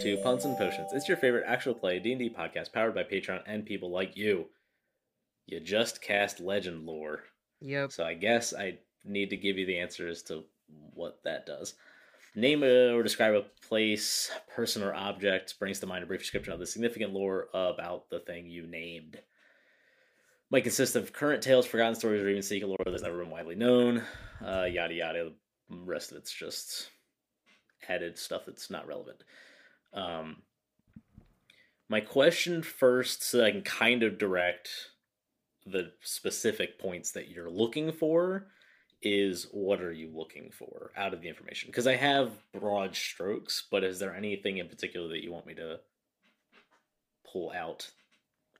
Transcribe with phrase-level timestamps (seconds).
[0.00, 0.92] To Puns and Potions.
[0.94, 4.46] It's your favorite actual play D&D podcast powered by Patreon and people like you.
[5.44, 7.24] You just cast legend lore.
[7.60, 7.92] Yep.
[7.92, 10.44] So I guess I need to give you the answer as to
[10.94, 11.74] what that does.
[12.34, 16.60] Name or describe a place, person, or object brings to mind a brief description of
[16.60, 19.20] the significant lore about the thing you named.
[20.50, 23.54] Might consist of current tales, forgotten stories, or even secret lore that's never been widely
[23.54, 24.02] known.
[24.42, 25.32] Uh, yada yada.
[25.68, 26.88] The rest of it's just
[27.86, 29.24] added stuff that's not relevant.
[29.92, 30.42] Um,
[31.88, 34.68] my question first, so that I can kind of direct
[35.66, 38.48] the specific points that you're looking for,
[39.02, 41.68] is what are you looking for out of the information?
[41.68, 45.54] Because I have broad strokes, but is there anything in particular that you want me
[45.54, 45.80] to
[47.30, 47.90] pull out?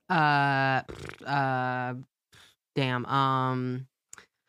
[0.08, 0.82] Uh,
[1.24, 1.94] uh,
[2.74, 3.06] damn.
[3.06, 3.86] Um,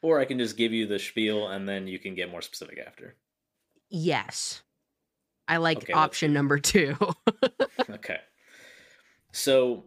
[0.02, 2.80] Or I can just give you the spiel and then you can get more specific
[2.80, 3.16] after.
[3.90, 4.62] yes.
[5.52, 6.96] I like Okay, option number two.
[7.90, 8.20] okay.
[9.34, 9.84] So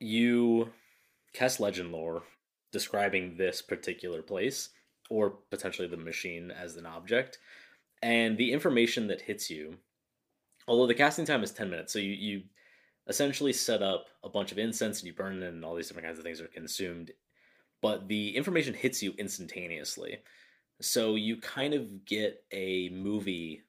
[0.00, 0.70] you
[1.32, 2.24] cast legend lore
[2.72, 4.70] describing this particular place
[5.08, 7.38] or potentially the machine as an object
[8.02, 9.76] and the information that hits you
[10.66, 12.42] although the casting time is 10 minutes so you, you
[13.06, 16.06] essentially set up a bunch of incense and you burn it and all these different
[16.06, 17.12] kinds of things are consumed
[17.82, 20.18] but the information hits you instantaneously
[20.80, 23.62] so you kind of get a movie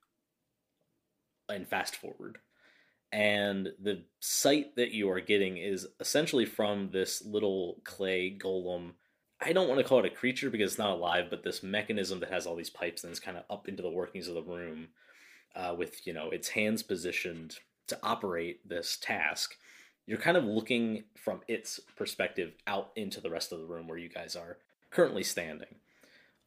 [1.50, 2.40] and fast forward
[3.16, 8.92] and the sight that you are getting is essentially from this little clay golem.
[9.42, 12.20] I don't want to call it a creature because it's not alive, but this mechanism
[12.20, 14.42] that has all these pipes and is kind of up into the workings of the
[14.42, 14.90] room,
[15.56, 17.56] uh, with you know its hands positioned
[17.88, 19.56] to operate this task.
[20.08, 23.98] You're kind of looking from its perspective out into the rest of the room where
[23.98, 24.58] you guys are
[24.92, 25.76] currently standing.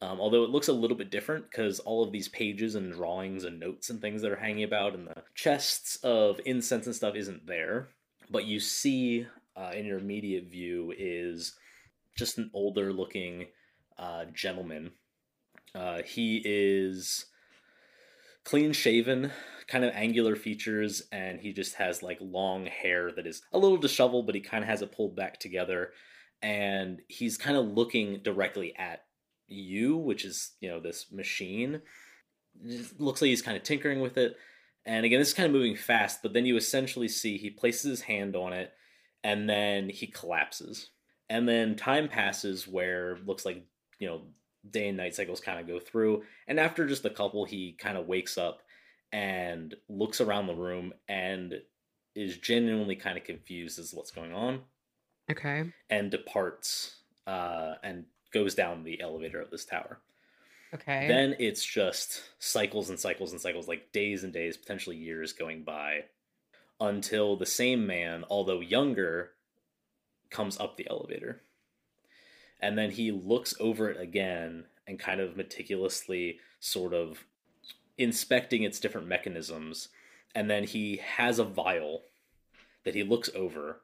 [0.01, 3.43] Um, although it looks a little bit different because all of these pages and drawings
[3.43, 7.15] and notes and things that are hanging about and the chests of incense and stuff
[7.15, 7.89] isn't there.
[8.29, 9.27] But you see
[9.57, 11.53] uh, in your immediate view is
[12.17, 13.47] just an older looking
[13.97, 14.91] uh, gentleman.
[15.75, 17.25] Uh, he is
[18.45, 19.31] clean shaven,
[19.67, 23.77] kind of angular features, and he just has like long hair that is a little
[23.77, 25.91] disheveled, but he kind of has it pulled back together.
[26.41, 29.03] And he's kind of looking directly at
[29.49, 31.81] you, which is you know this machine.
[32.63, 34.35] It looks like he's kind of tinkering with it,
[34.85, 36.21] and again, this is kind of moving fast.
[36.21, 38.71] But then you essentially see he places his hand on it,
[39.23, 40.89] and then he collapses.
[41.29, 43.63] And then time passes where looks like
[43.99, 44.21] you know
[44.69, 47.97] day and night cycles kind of go through, and after just a couple, he kind
[47.97, 48.61] of wakes up
[49.11, 51.55] and looks around the room and
[52.15, 54.61] is genuinely kind of confused as to what's going on
[55.31, 55.71] okay.
[55.89, 59.99] and departs uh, and goes down the elevator of this tower.
[60.73, 61.07] Okay.
[61.07, 65.63] Then it's just cycles and cycles and cycles, like days and days, potentially years going
[65.63, 66.05] by,
[66.79, 69.31] until the same man, although younger,
[70.29, 71.41] comes up the elevator.
[72.61, 77.25] And then he looks over it again and kind of meticulously sort of
[77.97, 79.89] inspecting its different mechanisms.
[80.35, 82.03] And then he has a vial
[82.83, 83.81] that he looks over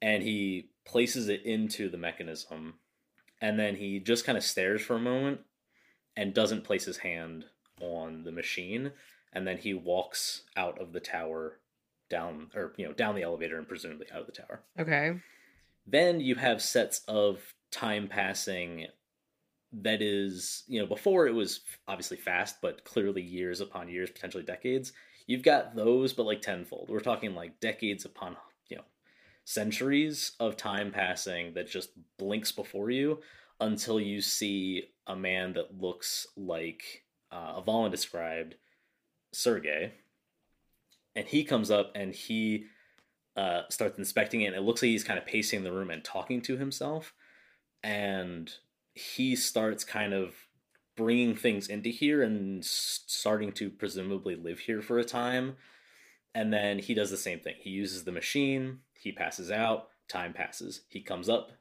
[0.00, 2.74] and he places it into the mechanism
[3.40, 5.40] and then he just kind of stares for a moment
[6.16, 7.44] and doesn't place his hand
[7.80, 8.92] on the machine
[9.32, 11.58] and then he walks out of the tower
[12.10, 14.62] down or you know down the elevator and presumably out of the tower.
[14.78, 15.20] Okay.
[15.86, 18.86] then you have sets of time passing
[19.72, 24.42] that is you know before it was obviously fast but clearly years upon years potentially
[24.42, 24.92] decades.
[25.26, 26.88] You've got those but like tenfold.
[26.88, 28.36] We're talking like decades upon
[29.48, 31.88] centuries of time passing that just
[32.18, 33.18] blinks before you
[33.60, 38.56] until you see a man that looks like uh, Avalon described
[39.32, 39.92] Sergey.
[41.16, 42.66] And he comes up and he
[43.38, 44.48] uh, starts inspecting it.
[44.48, 47.14] And it looks like he's kind of pacing the room and talking to himself.
[47.82, 48.52] And
[48.92, 50.34] he starts kind of
[50.94, 55.56] bringing things into here and starting to presumably live here for a time.
[56.34, 57.54] And then he does the same thing.
[57.58, 60.82] He uses the machine, he passes out, time passes.
[60.88, 61.52] He comes up,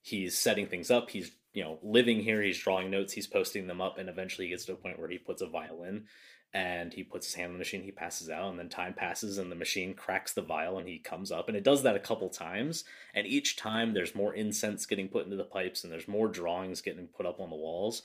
[0.00, 3.80] he's setting things up, he's you know living here, he's drawing notes, he's posting them
[3.80, 6.06] up, and eventually he gets to a point where he puts a violin
[6.54, 9.38] and he puts his hand on the machine, he passes out, and then time passes
[9.38, 11.48] and the machine cracks the vial and he comes up.
[11.48, 12.84] And it does that a couple times,
[13.14, 16.82] and each time there's more incense getting put into the pipes and there's more drawings
[16.82, 18.02] getting put up on the walls.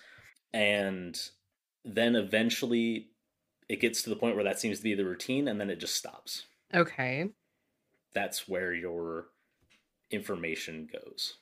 [0.53, 1.19] And
[1.83, 3.09] then eventually
[3.67, 5.79] it gets to the point where that seems to be the routine and then it
[5.79, 6.45] just stops.
[6.73, 7.29] Okay.
[8.17, 9.27] That's where your
[10.09, 11.37] information goes.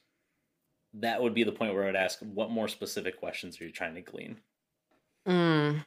[0.94, 3.96] That would be the point where I'd ask what more specific questions are you trying
[3.96, 4.42] to glean?
[5.26, 5.86] Mm.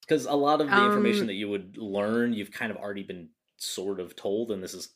[0.00, 3.02] because a lot of the information Um, that you would learn, you've kind of already
[3.02, 4.94] been sort of told, and this is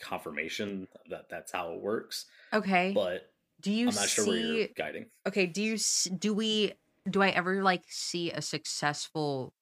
[0.00, 2.26] confirmation that that's how it works.
[2.52, 2.92] Okay.
[2.92, 3.30] But
[3.60, 5.10] do you I'm not sure where you're guiding.
[5.26, 5.76] Okay, do you
[6.18, 6.72] do we
[7.08, 9.52] do I ever like see a successful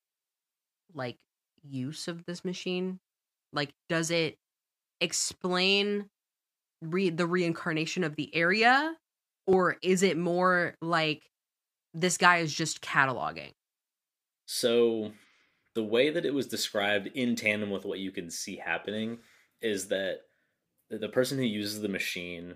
[0.94, 1.18] like
[1.62, 3.00] use of this machine?
[3.52, 4.38] Like does it
[5.00, 6.08] explain
[6.82, 8.96] re- the reincarnation of the area
[9.46, 11.30] or is it more like
[11.94, 13.52] this guy is just cataloging?
[14.46, 15.12] So,
[15.74, 19.18] the way that it was described in tandem with what you can see happening
[19.60, 20.20] is that
[20.90, 22.54] the the person who uses the machine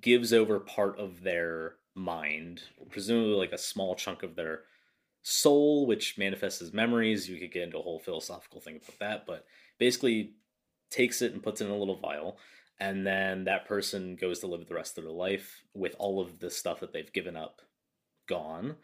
[0.00, 4.62] gives over part of their mind, presumably like a small chunk of their
[5.22, 7.28] soul, which manifests as memories.
[7.28, 9.44] You could get into a whole philosophical thing about that, but
[9.78, 10.34] basically
[10.90, 12.38] takes it and puts it in a little vial.
[12.78, 16.40] And then that person goes to live the rest of their life with all of
[16.40, 17.62] the stuff that they've given up
[18.28, 18.76] gone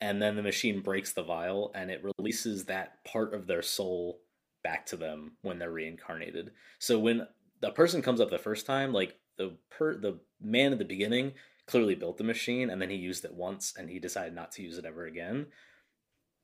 [0.00, 4.20] and then the machine breaks the vial and it releases that part of their soul
[4.62, 6.52] back to them when they're reincarnated.
[6.78, 7.26] So when
[7.60, 11.32] the person comes up the first time, like the per the man at the beginning
[11.66, 14.62] clearly built the machine and then he used it once and he decided not to
[14.62, 15.46] use it ever again.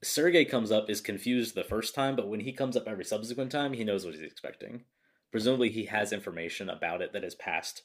[0.05, 3.51] Sergey comes up is confused the first time, but when he comes up every subsequent
[3.51, 4.85] time, he knows what he's expecting.
[5.33, 7.83] Presumably, he has information about it that has passed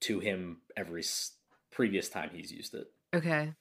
[0.00, 1.36] to him every s-
[1.70, 3.52] previous time he's used it Okay.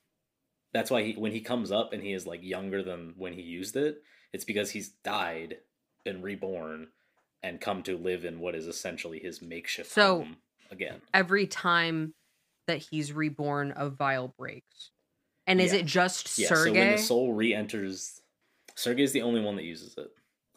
[0.73, 3.41] that's why he when he comes up and he is like younger than when he
[3.41, 4.01] used it
[4.33, 5.57] it's because he's died
[6.03, 6.87] been reborn
[7.43, 10.37] and come to live in what is essentially his makeshift So- home
[10.69, 12.13] again Every time
[12.67, 14.91] that he's reborn a vial breaks.
[15.47, 15.79] And is Yeah.
[15.79, 18.21] it just yeah so when the soul re-enters
[18.75, 20.09] Sergey is the only one that uses it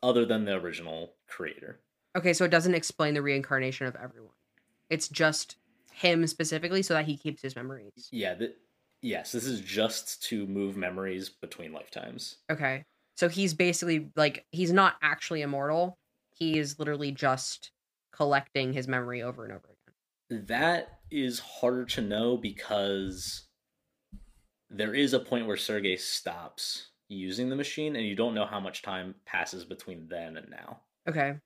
[0.02, 1.80] other than the original creator
[2.16, 4.32] Okay, so it doesn't explain the reincarnation of everyone.
[4.88, 5.56] It's just
[5.92, 8.08] him specifically so that he keeps his memories.
[8.10, 8.56] yeah that
[9.02, 12.84] yes this is just to move memories between lifetimes Okay.
[13.16, 15.96] So he's basically like he's not actually immortal.
[16.34, 17.70] He is literally just
[18.12, 19.68] collecting his memory over and over
[20.28, 20.44] again.
[20.46, 23.45] That is harder to know because
[24.70, 28.60] there is a point where Sergey stops using the machine, and you don't know how
[28.60, 30.80] much time passes between then and now.
[31.08, 31.38] Okay.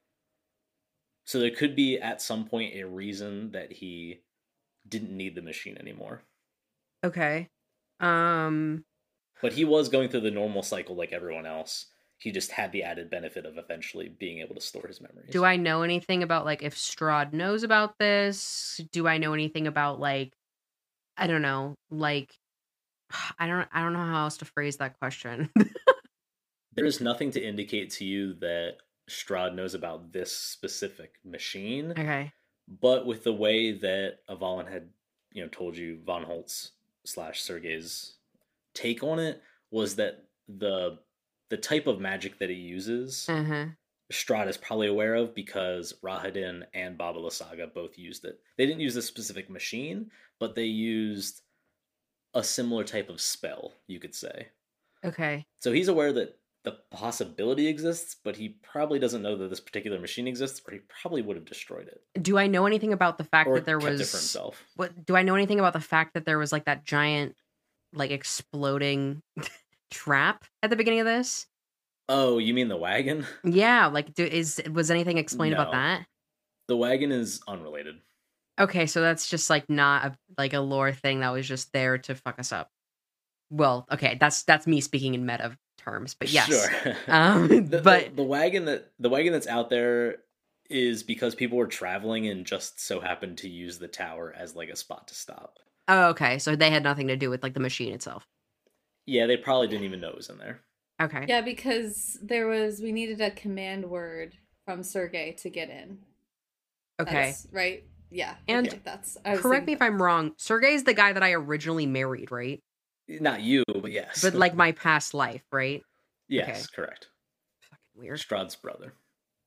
[1.24, 4.22] So there could be at some point a reason that he
[4.88, 6.22] didn't need the machine anymore.
[7.04, 7.48] Okay.
[8.00, 8.84] Um
[9.42, 11.86] But he was going through the normal cycle like everyone else.
[12.18, 15.30] He just had the added benefit of eventually being able to store his memories.
[15.30, 18.80] do I know anything about like if Strahd knows about this?
[18.92, 20.32] Do I know anything about like
[21.16, 22.34] I don't know, like
[23.38, 25.50] I don't I don't know how else to phrase that question.
[26.74, 28.76] There is nothing to indicate to you that
[29.10, 31.90] Strahd knows about this specific machine.
[31.92, 32.32] okay.
[32.80, 34.88] But with the way that Avalon had,
[35.32, 36.70] you know, told you Von Holtz
[37.04, 38.14] slash Sergey's
[38.72, 39.42] take on it
[39.72, 40.98] was that the
[41.48, 43.66] the type of magic that he uses, Uh-huh.
[44.12, 48.38] Strahd is probably aware of because Rahadin and Baba Lysaga both used it.
[48.56, 51.42] They didn't use this specific machine, but they used
[52.34, 54.48] a similar type of spell, you could say.
[55.04, 55.46] Okay.
[55.60, 59.98] So he's aware that the possibility exists, but he probably doesn't know that this particular
[59.98, 62.02] machine exists, or he probably would have destroyed it.
[62.22, 64.62] Do I know anything about the fact Or that there kept was it for himself.
[64.76, 67.34] what do I know anything about the fact that there was like that giant
[67.92, 69.22] like exploding
[69.90, 71.46] trap at the beginning of this?
[72.08, 73.26] Oh, you mean the wagon?
[73.44, 76.06] Yeah, like do, is was anything explained about that?
[76.68, 77.96] The wagon is unrelated.
[78.60, 81.98] Okay, so that's just like not a, like a lore thing that was just there
[81.98, 82.68] to fuck us up.
[83.50, 86.46] Well, okay, that's that's me speaking in meta terms, but yes.
[86.46, 86.94] Sure.
[87.08, 90.18] Um, the, the- but the, wagon that the wagon that's out there
[90.68, 94.68] is because people were traveling and just so happened to use the tower as like
[94.68, 95.58] a spot to stop.
[95.88, 98.24] oh, okay, so they had nothing to do with like the machine itself.
[99.06, 100.60] Yeah, they probably didn't even know it was in there.
[101.02, 101.24] Okay.
[101.26, 104.36] Yeah, because there was we needed a command word
[104.66, 105.98] from Sergey to get in.
[107.00, 107.12] Okay.
[107.12, 107.84] That's right.
[108.10, 108.34] Yeah.
[108.48, 110.32] And okay, that's I Correct me if I'm wrong.
[110.36, 112.60] Sergey's the guy that I originally married, right?
[113.08, 114.22] Not you, but yes.
[114.22, 115.82] But like my past life, right?
[116.28, 116.66] yes, okay.
[116.74, 117.08] correct.
[117.62, 118.18] Fucking weird.
[118.18, 118.94] Strahd's brother.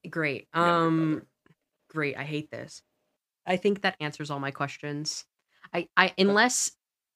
[0.09, 0.47] Great.
[0.53, 1.25] Um brother.
[1.89, 2.17] great.
[2.17, 2.81] I hate this.
[3.45, 5.25] I think that answers all my questions.
[5.73, 6.71] I I unless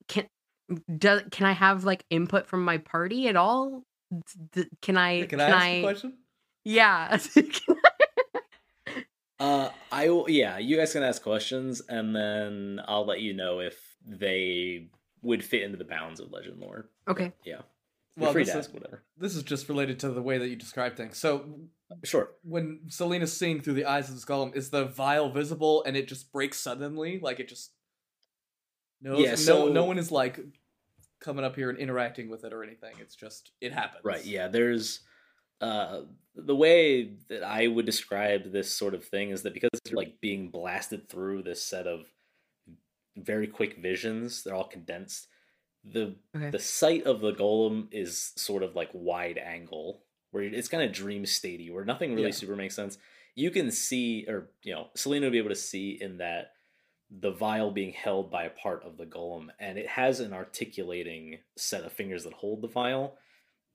[0.07, 0.27] can
[0.97, 3.83] do, can I have like input from my party at all?
[4.53, 6.13] D- can I Can I ask a question?
[6.63, 7.17] Yeah.
[9.39, 10.29] Uh, I will.
[10.29, 14.87] Yeah, you guys can ask questions, and then I'll let you know if they
[15.21, 16.89] would fit into the bounds of legend lore.
[17.07, 17.33] okay.
[17.43, 17.61] Yeah,
[18.15, 19.03] Well, you're free this to is- ask whatever.
[19.17, 21.17] This is just related to the way that you describe things.
[21.17, 21.59] So
[22.03, 22.31] Sure.
[22.43, 26.07] when Selena's seeing through the eyes of the golem, is the vial visible and it
[26.07, 27.19] just breaks suddenly?
[27.19, 27.71] Like it just
[29.01, 30.39] no Yeah, no no one is like
[31.19, 32.95] coming up here and interacting with it or anything.
[32.99, 34.03] It's just it happens.
[34.03, 34.23] Right.
[34.25, 34.47] Yeah.
[34.47, 35.01] There's
[35.61, 36.03] uh
[36.35, 40.21] the way that I would describe this sort of thing is that because you're like
[40.21, 42.11] being blasted through this set of
[43.15, 45.27] very quick visions, they're all condensed.
[45.83, 46.51] The Okay.
[46.51, 50.91] the sight of the golem is sort of like wide angle, where it's kind of
[50.91, 52.31] dream statey, where nothing really Yeah.
[52.31, 52.97] super makes sense.
[53.35, 56.53] You can see, or you know, Selena would be able to see in that
[57.09, 61.39] the vial being held by a part of the golem, and it has an articulating
[61.57, 63.17] set of fingers that hold the vial.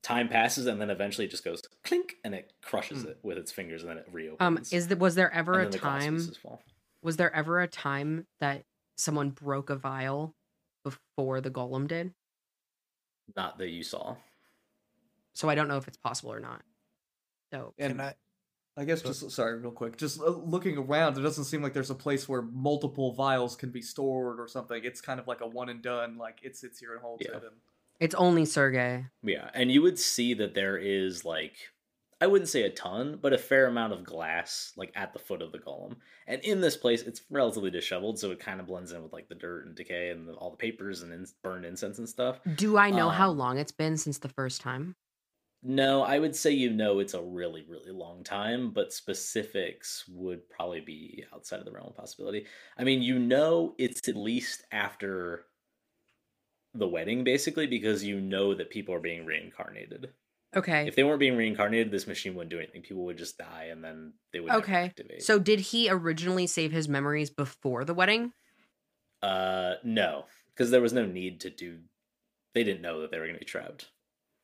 [0.03, 3.09] Time passes, and then eventually it just goes clink, and it crushes Hmm.
[3.09, 4.41] it with its fingers, and then it reopens.
[4.41, 6.31] Um, is that was there ever and a then the time?
[7.01, 8.63] Was there ever a time that
[8.97, 10.35] someone broke a vial
[10.83, 12.13] before the golem did?
[13.35, 14.17] Not that you saw.
[15.33, 16.61] So I don't know if it's possible or not.
[17.53, 18.15] So And Can I?
[18.75, 19.97] I guess just sorry, real quick.
[19.97, 23.69] Just uh, looking around, it doesn't seem like there's a place where multiple vials can
[23.69, 24.83] be stored or something.
[24.83, 26.17] It's kind of like a one and done.
[26.17, 27.37] Like it sits here and holds Yeah.
[27.37, 27.43] it.
[27.43, 27.61] And
[28.03, 29.05] it's only Sergey.
[29.23, 31.55] Yeah, and you would see that there is like
[32.21, 35.41] I wouldn't say a ton, but a fair amount of glass like at the foot
[35.41, 35.97] of the golem.
[36.27, 39.27] And in this place, it's relatively disheveled, so it kind of blends in with like
[39.27, 42.39] the dirt and decay and the, all the papers and in, burned incense and stuff.
[42.55, 44.95] Do I know how Um, long it's been since the first time?
[45.65, 50.49] No, I would say you know it's a really, really long time, but specifics would
[50.49, 52.45] probably be outside of the realm of possibility.
[52.77, 55.45] I mean, you know it's at least after
[56.73, 60.13] the wedding, basically, because you know that people are being reincarnated.
[60.55, 60.87] Okay.
[60.87, 62.81] If they weren't being reincarnated, this machine wouldn't do anything.
[62.83, 64.85] People would just die, and then they would Okay.
[64.85, 65.23] activate.
[65.23, 68.33] So did he originally save his memories before the wedding?
[69.21, 71.81] uh, no, because there was no need to do.
[72.53, 73.91] They didn't know that they were going to be trapped.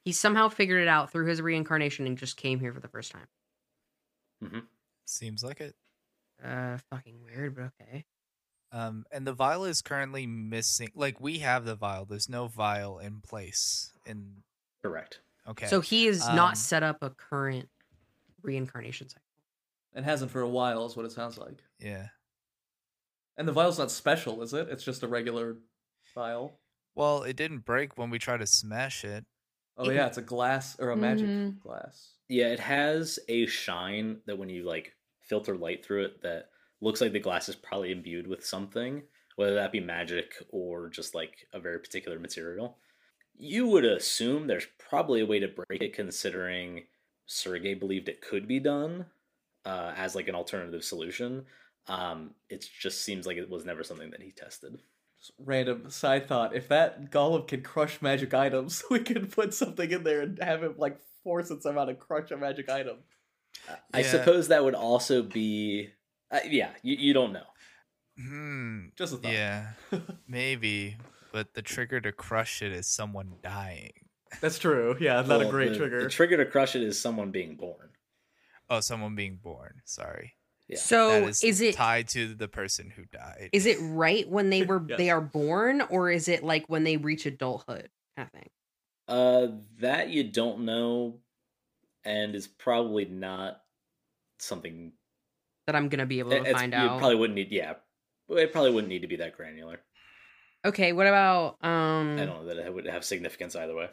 [0.03, 3.11] He somehow figured it out through his reincarnation and just came here for the first
[3.11, 3.27] time.
[4.41, 4.67] Mhm.
[5.05, 5.75] Seems like it.
[6.41, 8.05] Uh, fucking weird, but okay.
[8.71, 10.89] Um, and the vial is currently missing.
[10.95, 12.05] Like we have the vial.
[12.05, 13.91] There's no vial in place.
[14.05, 14.43] In
[14.83, 15.19] Correct.
[15.47, 15.65] okay.
[15.67, 17.69] So he is Um, not set up a current
[18.43, 19.23] reincarnation cycle.
[19.93, 21.63] and hasn't for a while, is what it sounds like.
[21.79, 22.09] yeah.
[23.37, 24.67] And the vial's not special, is it?
[24.69, 25.55] It's just a regular
[26.13, 26.59] vial.
[26.95, 29.25] Well, it didn't break when we tried to smash it.
[29.77, 31.59] Oh yeah, it's a glass or a magic Mhm.
[31.61, 32.15] glass.
[32.27, 37.01] Yeah, it has a shine that when you like filter light through it, that looks
[37.01, 39.03] like the glass is probably imbued with something,
[39.35, 42.77] whether that be magic or just like a very particular material.
[43.35, 46.83] You would assume there's probably a way to break it, considering
[47.25, 49.05] Sergey believed it could be done
[49.65, 51.45] uh, as like an alternative solution.
[51.87, 54.79] Um, it just seems like it was never something that he tested.
[55.19, 59.89] Just random side thought: if that golem can crush magic items, we could put something
[59.89, 62.97] in there and have it like force it somehow to crush a magic item.
[63.93, 65.89] I suppose that would also be,
[66.31, 67.43] uh, yeah, you, you don't know.
[68.17, 68.87] Hmm.
[68.97, 69.31] Just a thought.
[69.31, 69.67] Yeah.
[70.27, 70.97] Maybe.
[71.31, 73.91] But the trigger to crush it is someone dying.
[74.41, 74.95] That's true.
[74.99, 76.03] Yeah, not a great the- trigger.
[76.03, 77.89] The trigger to crush it is someone being born.
[78.69, 79.81] Oh, someone being born.
[79.85, 80.33] Sorry.
[80.67, 80.77] Yeah.
[80.77, 83.49] So that is, is, it tied to the person who died?
[83.53, 84.97] is it right when they were Yes.
[84.99, 88.49] they are born, or is it like when they reach adulthood kind of thing?
[89.07, 89.47] Uh,
[89.79, 91.17] that you don't know,
[92.05, 93.61] and is probably not
[94.37, 94.91] something.
[95.69, 96.97] That I'm gonna be able to it's- find you out.
[96.97, 97.51] probably wouldn't need.
[97.51, 97.75] Yeah,
[98.29, 99.79] it probably wouldn't need to be that granular.
[100.65, 102.17] Okay, what about um?
[102.19, 103.89] I don't know that it would have significance either way.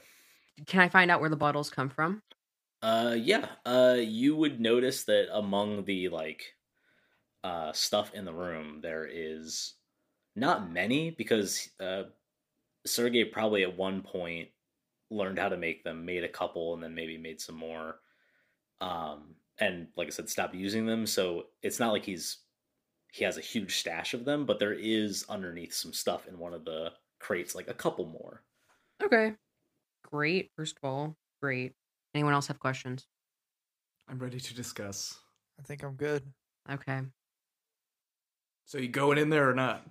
[0.66, 2.22] Can I find out where the bottles come from?
[2.80, 3.46] Uh, yeah.
[3.66, 6.54] Uh, you would notice that among the like,
[7.44, 9.74] uh, stuff in the room, there is
[10.34, 12.04] not many because uh,
[12.86, 14.48] Sergey probably at one point
[15.10, 17.96] learned how to make them, made a couple, and then maybe made some more.
[18.80, 21.06] Um, and like I said, stopped using them.
[21.06, 22.38] So it's not like he's
[23.12, 26.52] he has a huge stash of them, but there is underneath some stuff in one
[26.52, 28.42] of the crates, like a couple more.
[29.02, 29.32] Okay,
[30.02, 30.50] great.
[30.56, 31.72] First of all, great.
[32.14, 33.06] Anyone else have questions?
[34.08, 35.18] I'm ready to discuss.
[35.58, 36.22] I think I'm good.
[36.70, 37.00] Okay.
[38.66, 39.86] So you going in there or not?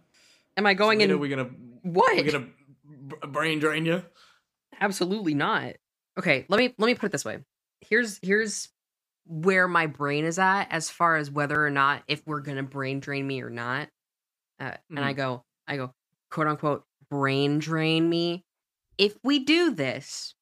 [0.58, 1.20] Am I going Selena, in?
[1.20, 1.50] We gonna
[1.82, 2.14] what?
[2.14, 2.48] Are we gonna
[3.08, 4.04] b- brain drain you?
[4.80, 5.74] Absolutely not.
[6.18, 7.40] Okay, let me let me put it this way.
[7.82, 8.70] Here's here's
[9.28, 13.00] where my brain is at as far as whether or not if we're gonna brain
[13.00, 13.90] drain me or not.
[14.60, 15.94] Uh, And I go, I go,
[16.30, 18.44] quote unquote, brain drain me.
[18.98, 20.36] If we do this,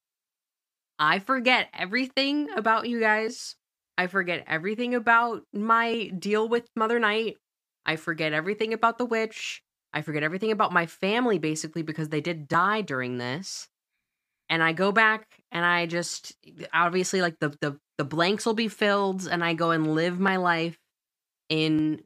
[0.99, 3.55] I forget everything about you guys.
[3.97, 7.37] I forget everything about my deal with Mother Night.
[7.85, 9.61] I forget everything about the witch.
[9.93, 13.67] I forget everything about my family, basically, because they did die during this
[14.49, 16.33] and I go back and I just
[16.73, 20.37] obviously like the the the blanks will be filled and I go and live my
[20.37, 20.77] life
[21.49, 22.01] in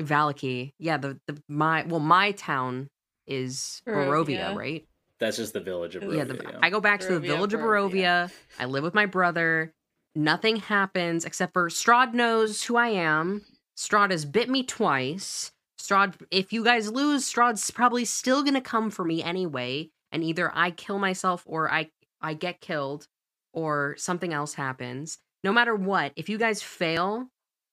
[0.00, 0.72] Vallaki.
[0.78, 2.88] Yeah, the the my well my town
[3.26, 4.56] is Barovia, Barovia.
[4.56, 4.86] right?
[5.18, 6.16] That's just the village of Barovia.
[6.16, 7.92] yeah, the, I go back to the Barovia, village of Barovia.
[7.92, 8.32] Barovia.
[8.58, 9.72] I live with my brother.
[10.14, 13.42] Nothing happens except for Strahd knows who I am.
[13.76, 15.52] Strahd has bit me twice.
[15.80, 20.50] Strahd, if you guys lose, Strahd's probably still gonna come for me anyway, and either
[20.54, 23.06] I kill myself or I I get killed,
[23.52, 25.18] or something else happens.
[25.42, 27.28] No matter what, if you guys fail,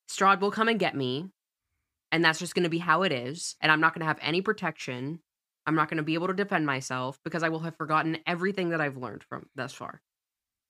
[0.09, 1.29] Strahd will come and get me,
[2.11, 3.55] and that's just gonna be how it is.
[3.61, 5.19] And I'm not gonna have any protection.
[5.67, 8.69] I'm not going to be able to defend myself because I will have forgotten everything
[8.69, 10.01] that I've learned from thus far.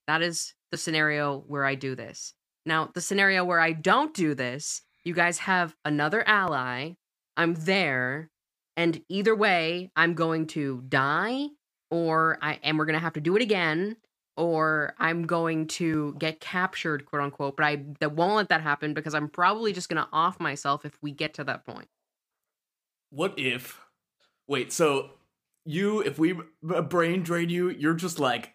[0.08, 2.34] That is the scenario where I do this.
[2.66, 6.94] Now, the scenario where I don't do this, you guys have another ally.
[7.36, 8.28] I'm there,
[8.76, 11.46] and either way, I'm going to die,
[11.92, 13.96] or I and we're going to have to do it again,
[14.38, 17.56] or I'm going to get captured, quote unquote.
[17.56, 20.84] But I that won't let that happen because I'm probably just going to off myself
[20.84, 21.88] if we get to that point.
[23.10, 23.80] What if?
[24.46, 25.10] Wait, so
[25.64, 28.54] you, if we brain drain you, you're just like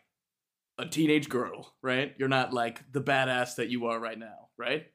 [0.77, 2.15] a teenage girl, right?
[2.17, 4.87] You're not like the badass that you are right now, right?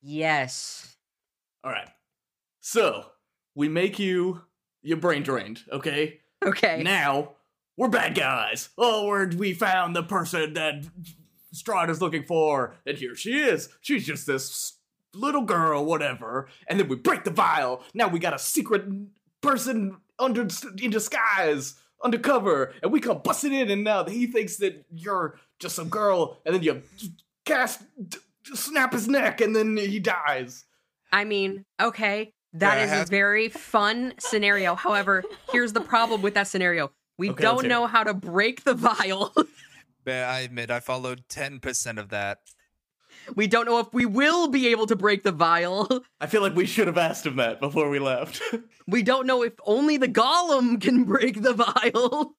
[0.00, 0.96] Yes.
[1.64, 1.88] All right.
[2.60, 3.06] So
[3.54, 4.42] we make you
[4.82, 6.20] your brain drained, okay?
[6.44, 6.82] Okay.
[6.82, 7.32] Now
[7.80, 8.68] we're bad guys.
[8.76, 10.84] Oh, we're, we found the person that
[11.54, 13.70] Strahd is looking for, and here she is.
[13.80, 14.74] She's just this
[15.14, 16.48] little girl, whatever.
[16.68, 17.82] And then we break the vial.
[17.94, 18.84] Now we got a secret
[19.40, 20.46] person under
[20.76, 25.74] in disguise, undercover, and we come busting in, and now he thinks that you're just
[25.74, 26.82] some girl, and then you
[27.46, 27.80] cast
[28.52, 30.66] snap his neck, and then he dies.
[31.10, 34.74] I mean, okay, that Yeah, is a very fun scenario.
[34.74, 36.92] However, here's the problem with that scenario.
[37.20, 39.34] We Okay, don't know how to break the vial.
[40.06, 42.38] I admit I followed ten percent of that.
[43.36, 45.86] we don't know if we will be able to break the vial.
[46.20, 48.40] I feel like we should have asked him that before we left.
[48.88, 52.34] We don't know if only the golem can break the vial.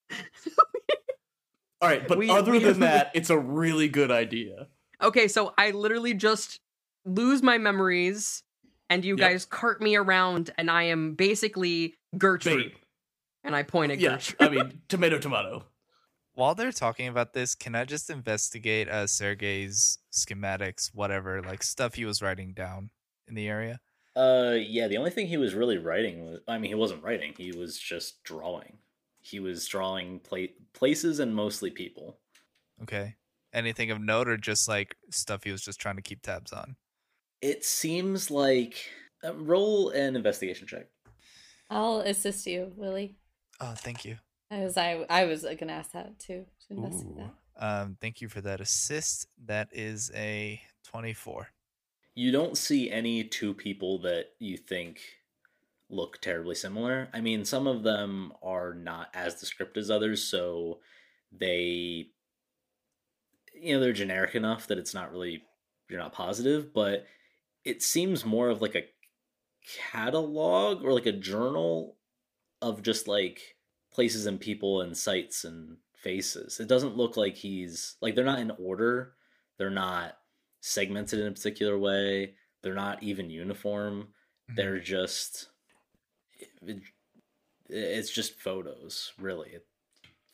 [1.82, 4.68] All right, but We- other we- than that, it's a really good idea.
[5.02, 6.60] Okay, so I literally just
[7.06, 8.44] lose my memories
[8.90, 9.30] and you Yep.
[9.30, 12.74] guys cart me around and I am basically Gertrude.
[12.74, 12.76] Bait.
[13.44, 14.38] And I point at Yeah, Gertrude.
[14.40, 15.66] I mean, tomato, tomato.
[16.34, 21.96] While they're talking about this, can I just investigate uh Sergey's schematics, whatever, like stuff
[21.96, 22.90] he was writing down
[23.28, 23.80] in the area?
[24.16, 24.88] Uh, yeah.
[24.88, 27.34] The only thing he was really writing was, I mean, he wasn't writing.
[27.38, 28.78] He was just drawing.
[29.22, 32.18] He was drawing pla- places and mostly people.
[32.84, 33.16] Okay.
[33.54, 36.76] Anything of note or just like stuff he was just trying to keep tabs on?
[37.42, 38.76] It seems like
[39.24, 40.88] uh, roll an investigation check.
[41.70, 43.16] I'll assist you, Willie.
[43.62, 44.18] Oh, thank you.
[44.50, 47.32] As I I was gonna ask that too to investigate that.
[47.58, 49.28] Um, thank you for that assist.
[49.46, 51.48] That is a twenty-four.
[52.16, 55.02] You don't see any two people that you think
[55.90, 57.08] look terribly similar.
[57.14, 60.80] I mean, some of them are not as descriptive as others, so
[61.32, 62.08] they
[63.54, 65.44] you know, they're generic enough that it's not really
[65.90, 67.06] you're not positive, but
[67.64, 68.88] it seems more of like a
[69.92, 71.96] catalog or like a journal
[72.62, 73.58] of just like
[73.92, 76.60] places and people and sites and faces.
[76.60, 79.16] It doesn't look like he's like they're not in order.
[79.58, 80.18] They're not
[80.62, 82.36] segmented in a particular way.
[82.62, 84.14] They're not even uniform.
[84.50, 84.56] Mhm.
[84.56, 85.50] They're just
[86.62, 86.82] it,
[87.70, 89.60] it's just photos, really.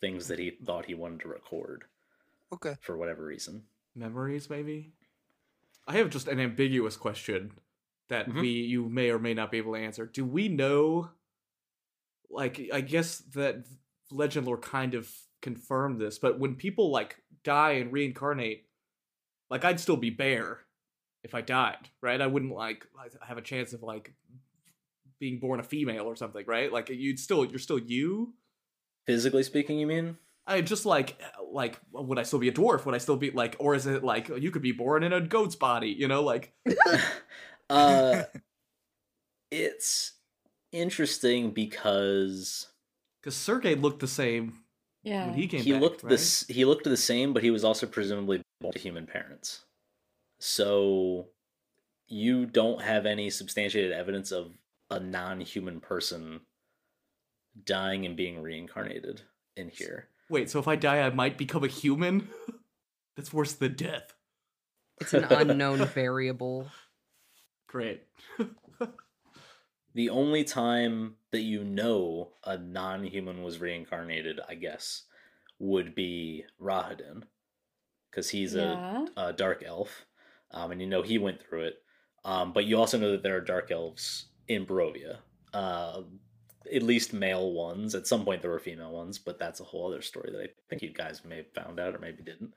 [0.02, 1.86] Things that he thought he wanted to record
[2.52, 2.76] Okay.
[2.82, 3.68] for whatever reason.
[3.96, 4.94] Memories, maybe.
[5.88, 7.60] I have just an ambiguous question
[8.10, 8.42] that Mhm.
[8.42, 10.06] we you may or may not be able to answer.
[10.06, 11.12] Do we know?
[12.30, 13.66] Like, I guess that
[14.12, 15.10] legend lore kind of
[15.42, 18.66] confirmed this, but when people like die and reincarnate,
[19.50, 20.60] like I'd still be Bear
[21.24, 22.20] if I died, right?
[22.20, 22.86] I wouldn't like
[23.22, 24.14] have a chance of like
[25.20, 26.72] being born a female or something, right?
[26.72, 28.34] Like you'd still you're still you.
[29.06, 30.18] Physically speaking, you mean?
[30.46, 32.86] I just like like would I still be a dwarf?
[32.86, 35.22] Would I still be like, or is it like you could be born in a
[35.22, 35.90] goat's body?
[35.90, 36.54] You know, like
[37.70, 38.24] uh
[39.52, 40.14] it's
[40.72, 42.68] interesting because
[43.22, 44.60] because Sergey looked the same
[45.04, 45.26] Yeah.
[45.28, 45.82] when he came he back.
[45.82, 46.10] looked right?
[46.10, 49.66] this he looked the same, but he was also presumably born to human parents.
[50.40, 51.28] So
[52.08, 54.52] you don't have any substantiated evidence of
[54.90, 56.42] a non-human person
[57.66, 59.22] dying and being reincarnated
[59.56, 60.08] in here.
[60.30, 62.30] Wait, so if I die, I might become a human?
[63.18, 64.14] That's worse than death.
[65.02, 66.68] It's an unknown variable.
[67.68, 68.04] Great.
[69.98, 75.06] The only time that you know a non-human was reincarnated, I guess,
[75.58, 77.24] would be Rahadin,
[78.12, 79.08] because he's yeah.
[79.18, 80.06] a, a dark elf,
[80.52, 81.82] um, and you know he went through it.
[82.24, 85.18] Um, but you also know that there are dark elves in Barovia.
[85.52, 86.04] Uh,
[86.72, 87.96] at least male ones.
[87.96, 90.48] At some point, there were female ones, but that's a whole other story that I
[90.70, 92.54] think you guys may have found out or maybe didn't.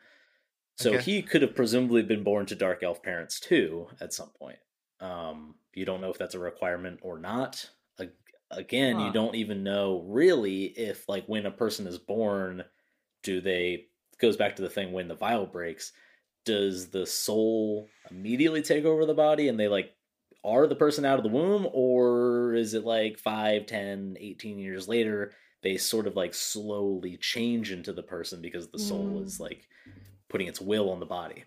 [0.77, 1.03] So Okay.
[1.03, 4.59] he could have presumably been born to dark elf parents too at some point.
[5.01, 7.71] Um, you don't know if that's a requirement or not.
[8.53, 8.99] Again, Huh.
[8.99, 12.65] you don't even know really if like when a person is born,
[13.23, 15.93] do they goes back to the thing when the vial breaks,
[16.45, 19.97] does the soul immediately take over the body and they like
[20.45, 24.89] are the person out of the womb or is it like 5 10 18 years
[24.89, 29.25] later they sort of like slowly change into the person because the soul Mm.
[29.25, 29.69] is like
[30.29, 31.45] putting its will on the body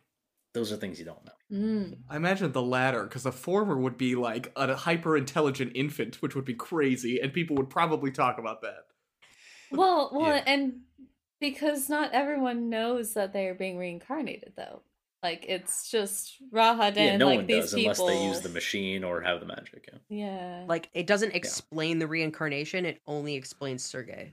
[0.54, 1.98] those are things you don't know Mm.
[2.10, 6.34] I imagine the latter, because the former would be like a hyper intelligent infant, which
[6.34, 8.88] would be crazy, and people would probably talk about that.
[9.70, 10.44] Well, well, Yeah.
[10.48, 10.82] and
[11.40, 14.82] because not everyone knows that they are being reincarnated, though.
[15.22, 18.08] Like it's just Rahad yeah and no like one these does people.
[18.10, 20.00] unless they use the machine or have the magic yeah.
[20.10, 20.66] Yeah.
[20.68, 24.32] Like it doesn't explain the reincarnation; it only explains Sergey.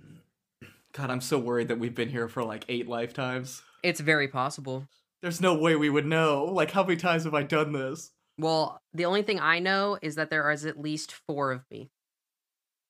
[0.92, 3.62] God, I'm so worried that we've been here for like eight lifetimes.
[3.82, 4.88] It's very possible.
[5.22, 6.44] There's no way we would know.
[6.44, 8.10] Like, how many times have I done this?
[8.38, 11.90] Well, the only thing I know is that there is at least four of me.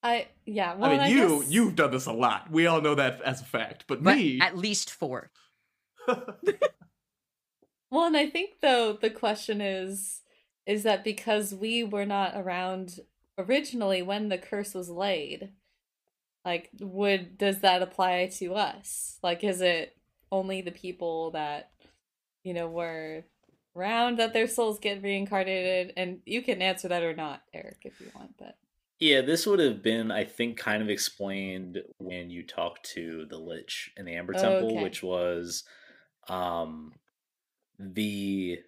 [0.03, 0.75] I yeah.
[0.75, 2.51] Well, I mean, I you guess- you've done this a lot.
[2.51, 3.85] We all know that as a fact.
[3.87, 5.31] But, But me, at least four.
[7.91, 10.21] Well, and I think though the question is
[10.67, 13.01] is that because we were not around
[13.37, 15.51] originally when the curse was laid,
[16.45, 19.19] like would does that apply to us?
[19.23, 19.97] Like is it
[20.31, 21.71] only the people that
[22.45, 23.25] you know were
[23.77, 28.01] around that their souls get reincarnated and you can answer that or not, Eric, if
[28.01, 28.57] you want, but
[28.99, 33.39] Yeah, this would have been, I think, kind of explained when you talked to the
[33.39, 34.83] Lich in the Amber Temple, Okay.
[34.83, 35.65] which was
[36.29, 36.93] um
[37.79, 38.59] the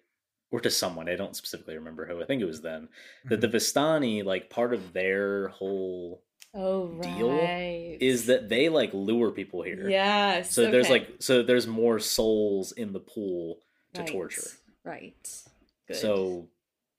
[0.51, 2.87] or to someone, I don't specifically remember who, I think it was then,
[3.25, 6.21] that the Vistani, like part of their whole
[6.53, 7.97] oh Deal right.
[7.99, 9.89] is that they like lure people here.
[9.89, 10.51] Yes.
[10.51, 13.59] So there's like so there's more souls in the pool
[13.93, 14.49] to Right, torture.
[14.83, 15.43] Right.
[15.87, 15.97] Good.
[15.97, 16.47] So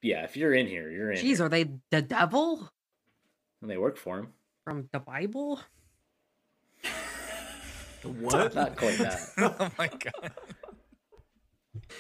[0.03, 1.19] yeah, if you're in here, you're in.
[1.19, 1.47] Jeez, here.
[1.47, 2.71] are they the devil
[3.63, 4.29] and they work for him.
[4.65, 5.61] from the Bible?
[8.03, 8.55] The what?
[8.55, 9.31] Not quite that.
[9.39, 10.33] oh my god.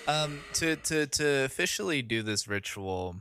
[0.06, 3.16] Um, to to to officially do this ritual,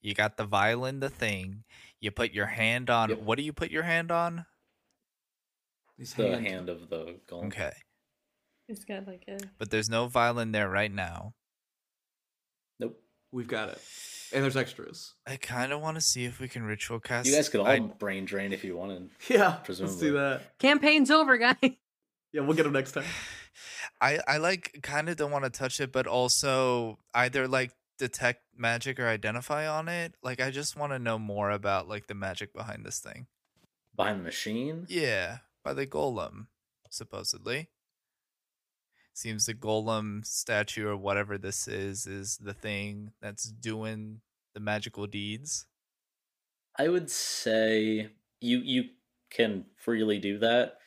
[0.00, 1.64] you got the violin, the thing.
[2.00, 3.10] You put your hand on.
[3.10, 3.22] Yep.
[3.22, 4.46] What do you put your hand on?
[5.98, 6.46] His the hand.
[6.46, 7.46] hand of the golem.
[7.46, 7.72] Okay,
[8.66, 11.34] He's got like a but there's no violin there right now.
[12.80, 12.98] Nope.
[13.32, 13.80] We've got it.
[14.32, 15.14] And there's extras.
[15.26, 17.28] I kind of want to see if we can ritual cast.
[17.28, 19.10] You guys could all I- brain drain if you wanted.
[19.28, 19.92] Yeah, Presumably.
[19.92, 20.08] let's Presumably.
[20.08, 20.58] do that.
[20.58, 21.56] Campaign's over, guys.
[22.32, 23.04] Yeah, we'll get him next time.
[24.00, 28.42] I I like kind of don't want to touch it, but also either like detect
[28.56, 30.14] magic or identify on it.
[30.22, 33.26] Like I just want to know more about like the magic behind this thing.
[33.96, 34.86] Behind the machine?
[34.88, 36.48] Yeah, by the golem,
[36.90, 37.70] supposedly.
[39.12, 44.22] Seems the golem statue or whatever this is is the thing that's doing
[44.54, 45.66] the magical deeds.
[46.76, 48.84] I would say you you
[49.30, 50.78] can freely do that,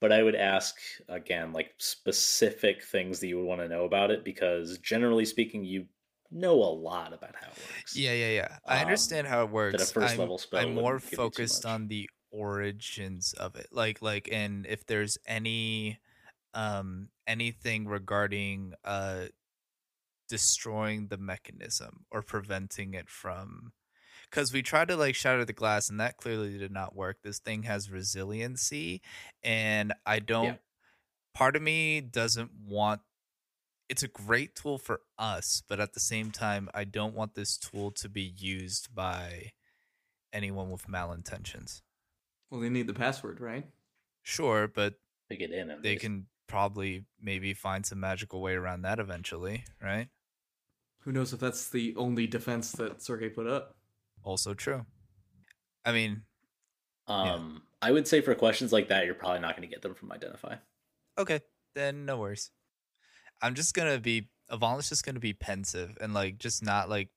[0.00, 0.76] but I would ask
[1.08, 5.64] again like specific things that you would want to know about it because generally speaking
[5.64, 5.86] you
[6.30, 7.94] know a lot about how it works.
[7.94, 8.58] Yeah, yeah, yeah.
[8.68, 9.92] I Um, understand how it works.
[9.92, 13.56] first I'm, level spell I'm more wouldn't give you too focused on the origins of
[13.56, 13.68] it.
[13.72, 16.00] Like like and if there's any
[16.54, 19.28] um anything regarding uh
[20.28, 23.72] destroying the mechanism or preventing it from
[24.30, 27.40] because we tried to like shatter the glass and that clearly did not work this
[27.40, 29.02] thing has resiliency
[29.42, 30.60] and i don't
[31.34, 33.02] part of me doesn't want
[33.90, 37.56] it's a great tool for us but at the same time i don't want this
[37.58, 39.50] tool to be used by
[40.32, 41.82] anyone with malintentions
[42.50, 43.66] Well, they need the password, right?
[44.22, 44.94] sure but
[45.28, 46.02] To get in they least.
[46.02, 50.08] can probably maybe find some magical way around that eventually right
[51.00, 53.76] Who knows if that's the only defense that Sergey put up?
[54.22, 54.86] also true
[55.84, 56.22] i mean
[57.08, 59.94] Um I would say for questions like that you're probably not going to get them
[59.94, 60.56] from identify.
[61.16, 61.40] Okay,
[61.74, 62.50] then no worries.
[63.42, 67.08] I'm just gonna be Avalon's just gonna be pensive and like just not like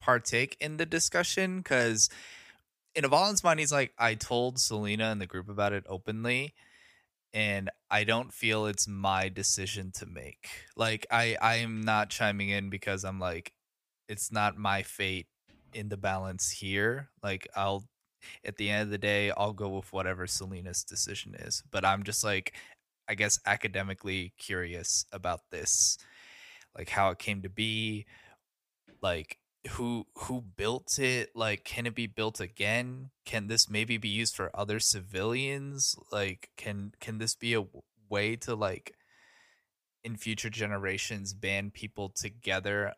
[0.00, 2.08] partake in the discussion because
[2.94, 6.54] in Avalon's mind he's like, I told Selena and the group about it openly,
[7.32, 10.48] and I don't feel it's my decision to make.
[10.76, 13.52] Like I I am not chiming in because I'm like,
[14.08, 15.26] it's not my fate
[15.74, 17.10] in the balance here.
[17.22, 17.84] Like I'll
[18.44, 21.62] at the end of the day, I'll go with whatever Selena's decision is.
[21.70, 22.54] But I'm just like,
[23.10, 25.98] I guess, academically curious about this,
[26.76, 28.06] like how it came to be,
[29.02, 29.38] like
[29.72, 33.10] who who built it like can it be built again?
[33.24, 35.96] Can this maybe be used for other civilians?
[36.12, 37.64] Like can can this be a
[38.08, 38.94] way to like
[40.04, 42.92] in future generations band people together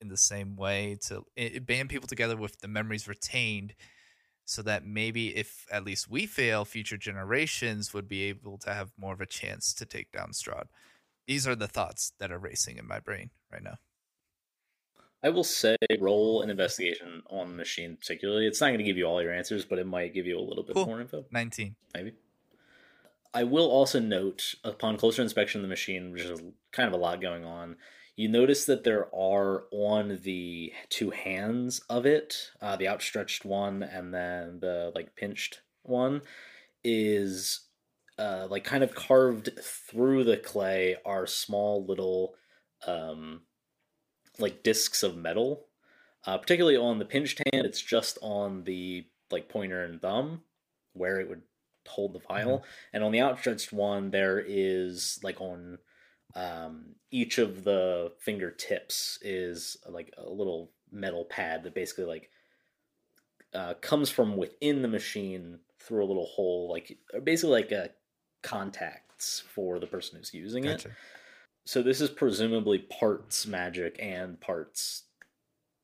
[0.00, 3.74] in the same way to i- band people together with the memories retained
[4.44, 8.92] so that maybe if at least we fail future generations would be able to have
[8.98, 10.66] more of a chance to take down strahd
[11.26, 13.76] these are the thoughts that are racing in my brain right now
[15.22, 18.46] I will say roll an investigation on the machine particularly.
[18.46, 20.42] It's not going to give you all your answers, but it might give you a
[20.42, 20.84] little bit Cool.
[20.84, 21.24] more info.
[21.30, 22.12] 19 maybe.
[23.32, 26.96] I will also note, upon closer inspection of the machine, which is kind of a
[27.02, 27.76] lot going on,
[28.16, 33.82] you notice that there are on the two hands of it, uh, the outstretched one
[33.82, 36.22] and then the like pinched one,
[36.84, 37.66] is
[38.18, 42.34] uh, like kind of carved through the clay are small little
[42.86, 43.42] um,
[44.38, 45.66] like discs of metal.
[46.26, 50.40] Uh, particularly on the pinched hand, it's just on the like pointer and thumb
[50.92, 51.42] where it would
[51.88, 55.78] hold the vial, and on the outstretched one, there is like on
[56.34, 62.30] um, each of the fingertips is like a little metal pad that basically like
[63.54, 67.90] uh, comes from within the machine through a little hole, like basically like a
[68.42, 70.86] contacts for the person who's using it.
[71.64, 75.04] So this is presumably parts magic and parts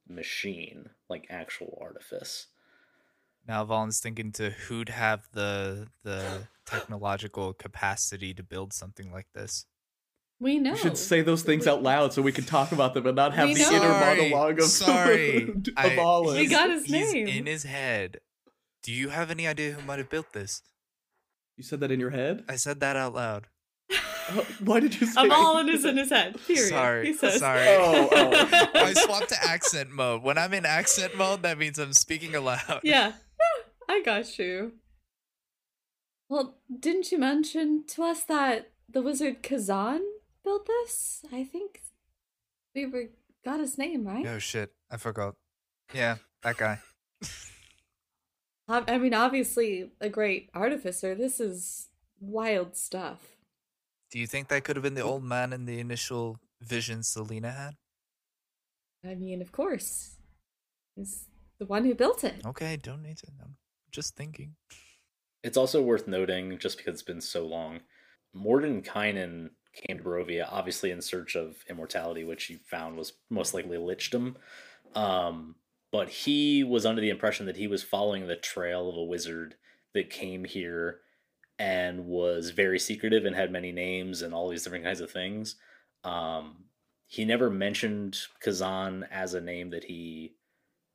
[0.08, 2.48] machine, like actual artifice.
[3.48, 9.66] Now Valen's thinking to who'd have the the technological capacity to build something like this.
[10.40, 10.70] We know.
[10.70, 13.34] You should say those things out loud so we can talk about them and not
[13.34, 13.70] have We the know.
[13.72, 15.42] inner Sorry, monologue of sorry.
[15.50, 16.38] of I- Olive.
[16.40, 17.28] You got his he's name.
[17.28, 18.20] in his head.
[18.82, 20.62] Do you have any idea who might have built this?
[21.58, 22.44] You said that in your head?
[22.48, 23.48] I said that out loud.
[24.32, 26.38] Oh, why did you say I'm all in his in his head.
[26.46, 26.68] Period.
[26.68, 27.40] Sorry, He says.
[27.40, 27.66] sorry.
[27.68, 28.68] Oh, oh.
[28.74, 30.22] I swapped to accent mode.
[30.22, 32.80] When I'm in accent mode, that means I'm speaking aloud.
[32.82, 33.12] yeah,
[33.88, 34.72] I got you.
[36.28, 40.00] Well, didn't you mention to us that the wizard Kazan
[40.44, 41.24] built this?
[41.32, 41.82] I think
[42.74, 43.10] we were
[43.44, 44.26] got his name right.
[44.26, 45.34] Oh shit, I forgot.
[45.92, 46.78] Yeah, that guy.
[48.68, 51.14] I I mean, obviously a great artificer.
[51.14, 51.88] This is
[52.20, 53.36] wild stuff.
[54.10, 57.52] Do you think that could have been the old man in the initial vision Selena
[57.52, 57.74] had?
[59.08, 60.16] I mean, of course,
[60.96, 61.26] he's
[61.58, 62.44] the one who built it.
[62.44, 63.28] Okay, don't need to.
[63.40, 63.56] I'm
[63.92, 64.56] just thinking.
[65.42, 67.80] It's also worth noting, just because it's been so long,
[68.36, 73.76] Mordenkainen came to Barovia obviously in search of immortality, which he found was most likely
[73.76, 74.36] lichdom.
[74.94, 75.56] Um,
[75.92, 79.56] but he was under the impression that he was following the trail of a wizard
[79.94, 81.00] that came here
[81.58, 85.56] and was very secretive and had many names and all these different kinds of things.
[86.04, 86.64] Um,
[87.06, 90.36] he never mentioned Kazan as a name that he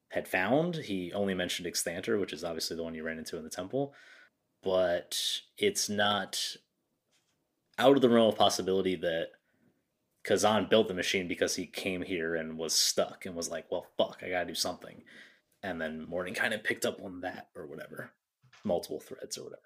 [0.09, 0.75] had found.
[0.77, 3.93] He only mentioned Exethanter, which is obviously the one you ran into in the temple.
[4.63, 5.19] But
[5.57, 6.55] it's not
[7.77, 9.27] out of the realm of possibility that
[10.23, 13.87] Kazan built the machine because he came here and was stuck and was like, well,
[13.97, 15.03] fuck, I gotta do something.
[15.63, 18.11] And then Morning kind of picked up on that or whatever.
[18.63, 19.61] Multiple threads or whatever.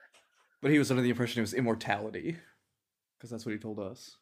[0.62, 2.38] But he was under the impression it was immortality.
[3.18, 4.18] Because that's what he told us.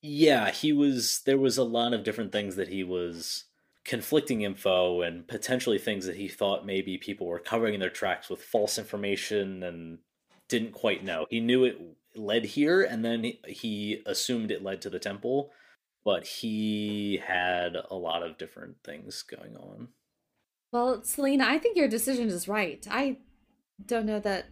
[0.00, 1.22] Yeah, he was.
[1.26, 3.44] There was a lot of different things that he was
[3.84, 8.28] conflicting info and potentially things that he thought maybe people were covering in their tracks
[8.28, 9.98] with false information and
[10.48, 11.26] didn't quite know.
[11.30, 11.78] He knew it
[12.18, 15.50] led here, and then he, he assumed it led to the temple,
[16.04, 19.88] but he had a lot of different things going on.
[20.72, 22.86] Well, Selena, I think your decision is right.
[22.90, 23.18] I
[23.84, 24.46] don't know that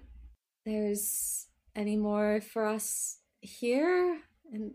[0.64, 4.18] there's any more for us here,
[4.52, 4.74] and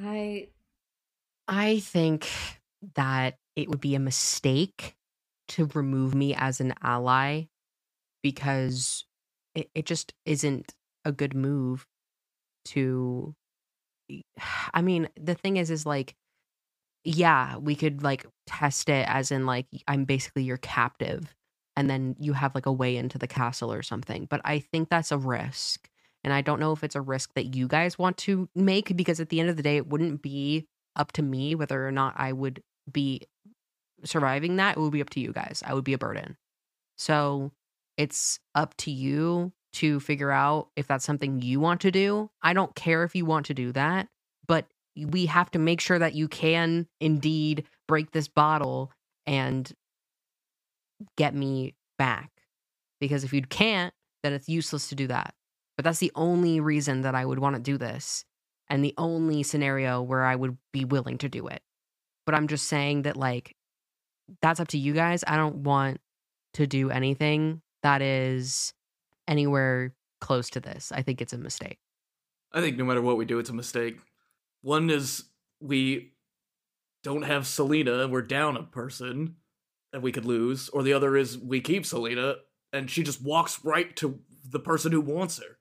[0.00, 0.48] I
[1.46, 2.28] I think
[2.94, 4.96] that it would be a mistake
[5.48, 7.44] to remove me as an ally
[8.22, 9.04] because
[9.54, 10.74] it, it just isn't
[11.08, 11.86] a good move
[12.66, 13.34] to
[14.74, 16.14] I mean, the thing is is like
[17.04, 21.34] yeah, we could like test it as in like I'm basically your captive
[21.76, 24.26] and then you have like a way into the castle or something.
[24.28, 25.88] But I think that's a risk.
[26.24, 29.20] And I don't know if it's a risk that you guys want to make because
[29.20, 30.66] at the end of the day, it wouldn't be
[30.96, 33.22] up to me whether or not I would be
[34.04, 34.76] surviving that.
[34.76, 35.62] It would be up to you guys.
[35.64, 36.36] I would be a burden.
[36.96, 37.52] So
[37.96, 42.30] it's up to you to figure out if that's something you want to do.
[42.42, 44.08] I don't care if you want to do that,
[44.46, 48.90] but we have to make sure that you can indeed break this bottle
[49.26, 49.70] and
[51.16, 52.30] get me back.
[53.00, 55.34] Because if you can't, then it's useless to do that.
[55.76, 58.24] But that's the only reason that I would want to do this
[58.68, 61.62] and the only scenario where I would be willing to do it.
[62.26, 63.54] But I'm just saying that, like,
[64.42, 65.22] that's up to you guys.
[65.26, 66.00] I don't want
[66.54, 68.74] to do anything that is
[69.28, 70.90] anywhere close to this.
[70.90, 71.78] I think it's a mistake.
[72.52, 73.98] I think no matter what we do, it's a mistake.
[74.62, 75.24] One is
[75.60, 76.14] we
[77.04, 79.36] don't have Selena we're down a person
[79.92, 82.36] and we could lose, or the other is we keep Selena
[82.72, 84.18] and she just walks right to
[84.50, 85.58] the person who wants her.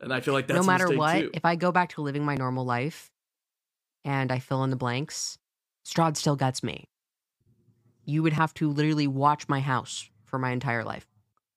[0.00, 1.30] And I feel like that's no a matter what, too.
[1.34, 3.10] if I go back to living my normal life
[4.04, 5.38] and I fill in the blanks,
[5.86, 6.88] Strahd still gets me.
[8.04, 11.06] You would have to literally watch my house for my entire life.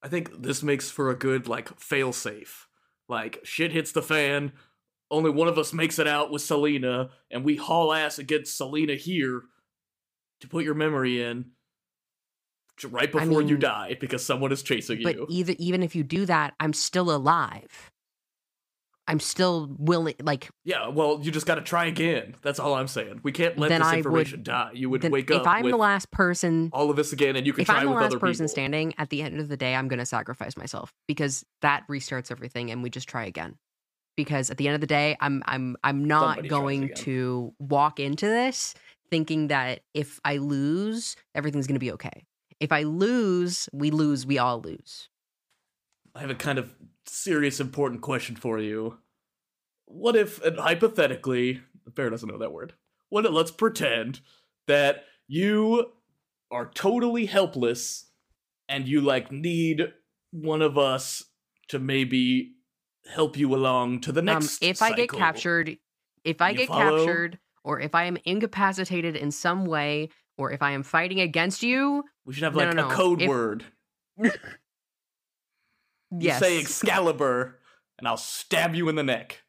[0.03, 2.67] I think this makes for a good like fail safe.
[3.09, 4.51] Like shit hits the fan,
[5.09, 8.95] only one of us makes it out with Selena, and we haul ass against Selena
[8.95, 9.43] here
[10.41, 11.45] to put your memory in
[12.85, 15.25] right I before you die because someone is chasing But you.
[15.29, 17.91] either even if you do that, I'm still alive.
[19.07, 22.35] I'm still willing like yeah, well, you just got to try again.
[22.41, 23.21] That's all I'm saying.
[23.23, 24.71] We can't let this I would- information die.
[24.73, 27.47] You would wake if up If I'm the last person all of this again, and
[27.47, 28.49] you can if try I'm the last person people.
[28.49, 32.31] standing, at the end of the day, I'm going to sacrifice myself because that restarts
[32.31, 33.55] everything, and we just try again.
[34.17, 37.99] Because at the end of the day, I'm I'm I'm not Somebody going to walk
[37.99, 38.73] into this
[39.09, 42.25] thinking that if I lose, everything's going to be okay.
[42.59, 44.25] If I lose, we lose.
[44.25, 45.07] We all lose.
[46.15, 46.73] I have a kind of
[47.09, 48.97] serious, important question for you.
[49.85, 51.61] What if, and hypothetically,
[51.95, 52.73] Bear doesn't know that word.
[53.09, 54.19] What if, let's pretend
[54.67, 55.91] that you
[56.51, 58.09] are totally helpless
[58.69, 59.93] and you like need
[60.31, 61.23] one of us
[61.69, 62.53] to maybe
[63.13, 65.77] help you along to the Um, next if I get captured,
[66.25, 66.97] if I You get follow?
[66.97, 71.63] captured, or if I am incapacitated in some way, or if I am fighting against
[71.63, 72.93] you, we should have No, like no, a no.
[72.93, 73.63] code If- word.
[76.11, 77.59] You say Excalibur,
[77.97, 79.43] and I'll stab you in the neck.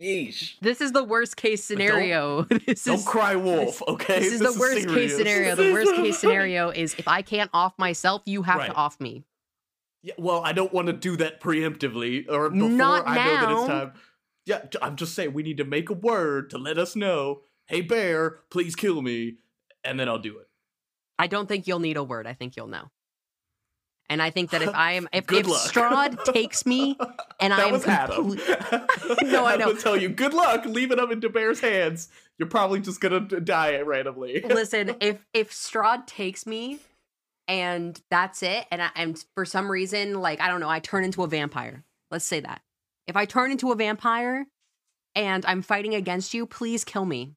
[0.00, 0.54] Yeesh.
[0.60, 2.42] this is the worst case But don't- scenario.
[2.66, 4.20] this Don't is cry wolf, okay?
[4.20, 5.54] This is the worst case scenario.
[5.56, 8.70] The worst case scenario is if I can't off myself, you have Right.
[8.70, 9.24] to off me.
[10.02, 13.50] Yeah, well, I don't want to do that preemptively or before Not I know that
[13.58, 13.92] it's time.
[14.46, 17.40] Yeah, I'm just saying we need to make a word to let us know.
[17.66, 19.36] Hey, bear, please kill me,
[19.84, 20.48] and then I'll do it.
[21.18, 22.26] I don't think you'll need a word.
[22.26, 22.90] I think you'll know.
[24.10, 25.46] And I think that if I am if, if.
[25.46, 26.98] Strahd takes me
[27.40, 28.40] and I am complete-
[29.22, 29.72] No, I know.
[29.74, 30.66] tell you, good luck.
[30.66, 32.08] Leave it up into bear's hands.
[32.36, 34.40] You're probably just gonna die randomly.
[34.40, 36.80] listen, if if Strahd takes me
[37.46, 41.04] and that's it, and I, and for some reason, like I don't know, I turn
[41.04, 41.84] into a vampire.
[42.10, 42.62] Let's say that.
[43.06, 44.46] If I turn into a vampire
[45.14, 47.34] and I'm fighting against you, please kill me.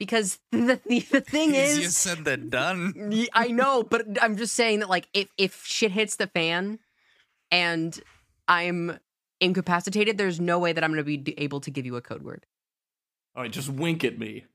[0.00, 3.12] Because the the, the thing Easier is you said than done.
[3.32, 6.80] I know, but I'm just saying that like if if shit hits the fan
[7.52, 8.00] and
[8.48, 8.98] I'm
[9.40, 12.22] incapacitated, there's no way that I'm going to be able to give you a code
[12.22, 12.46] word.
[13.36, 14.46] All right, just wink at me.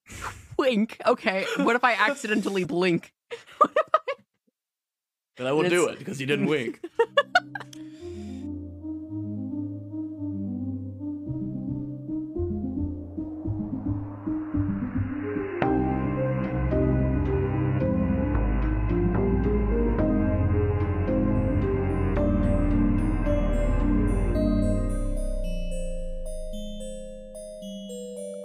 [0.58, 1.00] wink.
[1.06, 1.46] Okay.
[1.56, 3.14] What if I accidentally blink?
[5.38, 6.80] Then I will do it because you didn't wink.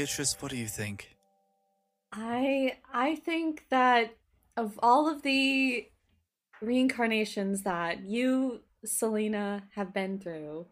[0.00, 1.14] Beatrice, what do you think?
[2.10, 4.16] I I think that
[4.56, 5.88] of all of the
[6.62, 10.68] reincarnations that you, Selena, have been through,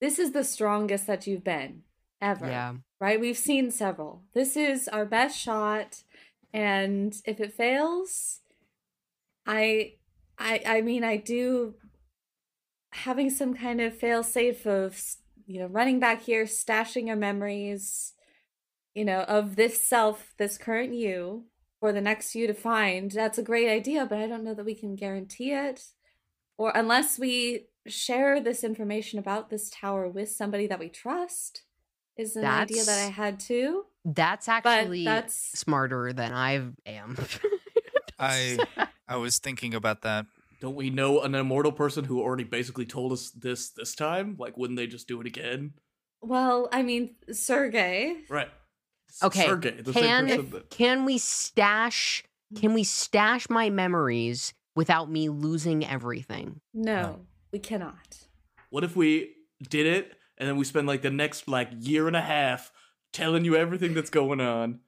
[0.00, 1.82] this is the strongest that you've been
[2.22, 2.46] ever.
[2.46, 2.76] Yeah.
[2.98, 3.20] Right?
[3.20, 4.22] We've seen several.
[4.32, 6.04] This is our best shot,
[6.54, 8.40] and if it fails,
[9.46, 9.96] I
[10.38, 11.74] I I mean I do
[12.92, 14.98] having some kind of fail safe of
[15.46, 18.11] you know running back here, stashing your memories,
[18.94, 21.44] you know, of this self, this current you,
[21.80, 23.10] for the next you to find.
[23.10, 25.82] That's a great idea, but I don't know that we can guarantee it.
[26.58, 31.64] Or unless we share this information about this tower with somebody that we trust,
[32.16, 33.84] is an idea that I had too.
[34.04, 37.16] That's actually that's smarter than I am.
[38.18, 38.58] I
[39.08, 40.26] I was thinking about that.
[40.60, 44.36] Don't we know an immortal person who already basically told us this this time?
[44.38, 45.72] Like, wouldn't they just do it again?
[46.20, 48.18] well, I mean, Sergey.
[48.28, 48.48] Right.
[49.22, 55.28] Okay, Sergey, the can same can we stash can we stash my memories without me
[55.28, 56.60] losing everything?
[56.74, 57.20] No,
[57.52, 58.18] we cannot.
[58.70, 59.32] What if we
[59.68, 62.72] did it and then we spend like the next like year and a half
[63.12, 64.80] telling you everything that's going on,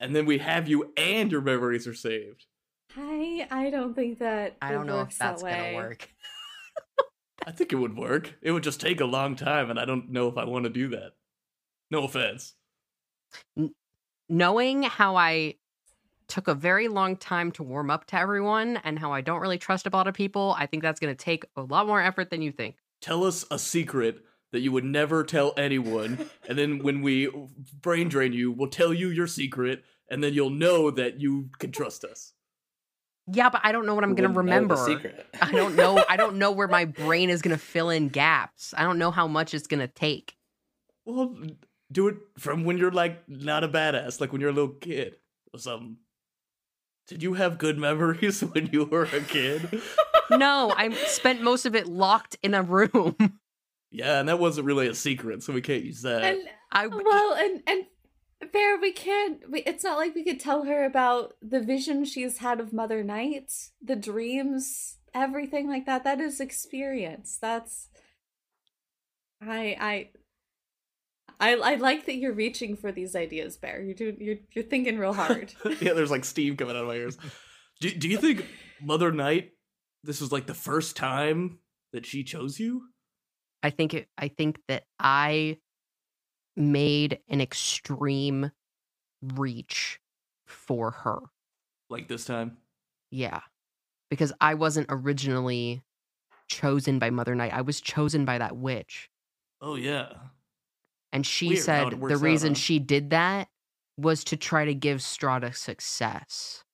[0.00, 2.46] and then we have you and your memories are saved?
[2.96, 6.08] I I don't think that I don't know if works that that's gonna work.
[7.46, 8.34] I think it would work.
[8.42, 10.70] It would just take a long time, and I don't know if I want to
[10.70, 11.12] do that.
[11.90, 12.54] No offense.
[14.28, 15.54] Knowing how I
[16.28, 19.58] took a very long time to warm up to everyone and how I don't really
[19.58, 22.42] trust a lot of people, I think that's gonna take a lot more effort than
[22.42, 22.76] you think.
[23.00, 24.22] Tell us a secret
[24.52, 27.30] that you would never tell anyone, and then when we
[27.82, 31.70] brain drain you, we'll tell you your secret, and then you'll know that you can
[31.72, 32.32] trust us.
[33.26, 34.76] Yeah, but I don't know what I'm gonna wouldn't know the remember.
[34.76, 35.26] secret.
[35.40, 36.02] I don't know.
[36.08, 38.74] I don't know where my brain is gonna fill in gaps.
[38.76, 40.36] I don't know how much it's gonna take.
[41.04, 41.36] Well,
[41.94, 45.16] do it from when you're like not a badass, like when you're a little kid
[45.52, 45.96] or something.
[47.06, 49.80] Did you have good memories when you were a kid?
[50.30, 53.14] No, I spent most of it locked in a room.
[53.90, 56.24] yeah, and that wasn't really a secret, so we can't use that.
[56.24, 57.84] And I uh, well, and and
[58.52, 59.50] Bear, we can't.
[59.50, 63.04] We, it's not like we could tell her about the vision she's had of Mother
[63.04, 66.04] Night, the dreams, everything like that.
[66.04, 67.38] That is experience.
[67.40, 67.88] That's.
[69.40, 70.08] I I.
[71.44, 73.82] I, I like that you're reaching for these ideas, Bear.
[73.82, 75.52] You're doing you're you're thinking real hard.
[75.80, 77.18] yeah, there's like steam coming out of my ears.
[77.80, 78.46] Do, do you think
[78.80, 79.50] Mother Night,
[80.04, 81.58] this was like the first time
[81.92, 82.84] that she chose you?
[83.64, 85.58] I think it, I think that I
[86.56, 88.52] made an extreme
[89.34, 89.98] reach
[90.46, 91.18] for her.
[91.90, 92.58] Like this time?
[93.10, 93.40] Yeah.
[94.08, 95.82] Because I wasn't originally
[96.46, 97.52] chosen by Mother Night.
[97.52, 99.10] I was chosen by that witch.
[99.60, 100.12] Oh, yeah.
[101.14, 102.58] And she Weird said the works out, reason huh?
[102.58, 103.48] she did that
[103.96, 106.64] was to try to give Strata success.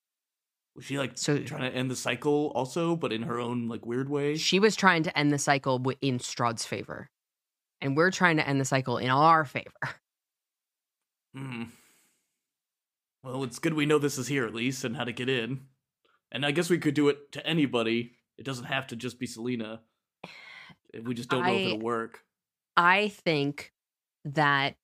[0.74, 3.84] Was she like So- trying to end the cycle also, but in her own like
[3.84, 4.36] weird way?
[4.36, 7.10] She was trying to end the cycle in Strahd's favor.
[7.82, 9.70] And we're trying to end the cycle in our favor.
[11.32, 11.64] Hmm.
[13.22, 15.60] Well, it's good we know this is here at least and how to get in.
[16.32, 18.16] And I guess we could do it to anybody.
[18.36, 19.80] It doesn't have to just be Selena.
[21.04, 22.24] We just don't know if it'll work.
[22.76, 23.72] I think
[24.24, 24.74] that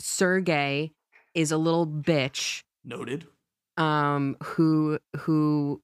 [0.00, 0.92] Sergey
[1.34, 3.26] is a little bitch Noted.
[3.76, 5.80] um who who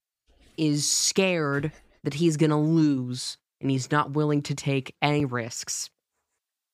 [0.56, 1.72] is scared
[2.04, 5.88] that he's going to lose and he's not willing to take any risks.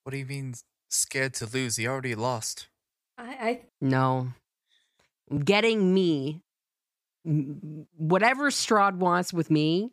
[0.02, 0.54] What do you mean
[0.90, 1.76] scared to lose?
[1.76, 2.68] He already lost.
[3.18, 4.28] I, I No.
[5.44, 6.40] Getting me
[7.24, 9.92] whatever Strahd wants with me,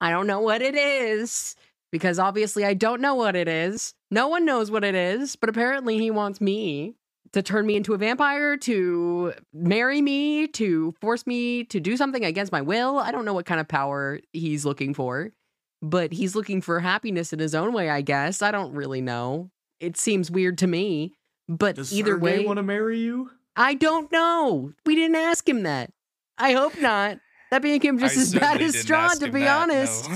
[0.00, 1.56] I don't know what it is
[1.92, 3.94] because obviously I don't know what it is.
[4.10, 6.96] No one knows what it is, but apparently he wants me
[7.32, 12.24] to turn me into a vampire, to marry me, to force me to do something
[12.24, 12.98] against my will.
[12.98, 15.32] I don't know what kind of power he's looking for,
[15.80, 18.42] but he's looking for happiness in his own way, I guess.
[18.42, 19.50] I don't really know.
[19.80, 21.14] It seems weird to me,
[21.48, 23.30] but Does either Sergey way, want to marry you?
[23.56, 24.72] I don't know.
[24.86, 25.90] We didn't ask him that.
[26.38, 27.18] I hope not.
[27.52, 30.08] That him just I as bad as Strahd, to be that, honest.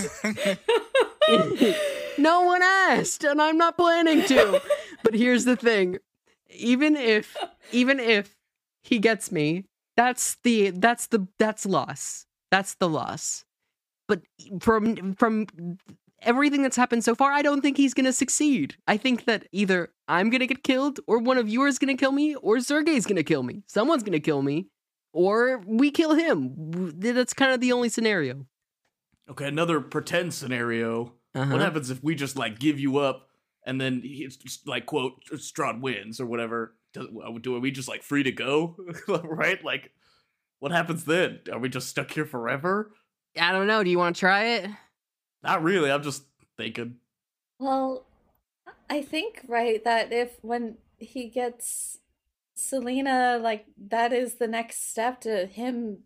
[1.28, 1.74] no.
[2.18, 4.62] no one asked, and I'm not planning to.
[5.04, 5.98] but here's the thing:
[6.48, 7.36] even if,
[7.72, 8.34] even if
[8.82, 9.66] he gets me,
[9.98, 12.24] that's the that's the that's loss.
[12.50, 13.44] That's the loss.
[14.08, 14.22] But
[14.60, 15.46] from from
[16.22, 18.76] everything that's happened so far, I don't think he's gonna succeed.
[18.88, 22.12] I think that either I'm gonna get killed, or one of you is gonna kill
[22.12, 23.62] me, or Sergey's gonna kill me.
[23.66, 24.68] Someone's gonna kill me,
[25.16, 26.52] or we kill him.
[27.00, 28.44] That's kind of the only scenario.
[29.30, 31.14] Okay, another pretend scenario.
[31.34, 31.52] Uh-huh.
[31.52, 33.30] What happens if we just like give you up
[33.64, 36.74] and then he's just like quote Strahd wins or whatever.
[36.92, 38.76] Do, do are we just like free to go,
[39.08, 39.62] right?
[39.64, 39.90] Like,
[40.58, 41.40] what happens then?
[41.50, 42.92] Are we just stuck here forever?
[43.40, 43.82] I don't know.
[43.82, 44.70] Do you want to try it?
[45.42, 45.90] Not really.
[45.90, 46.24] I'm just
[46.58, 46.96] thinking.
[47.58, 48.04] Well,
[48.90, 51.98] I think right that if when he gets
[52.56, 55.98] Selena, like that is the next step to him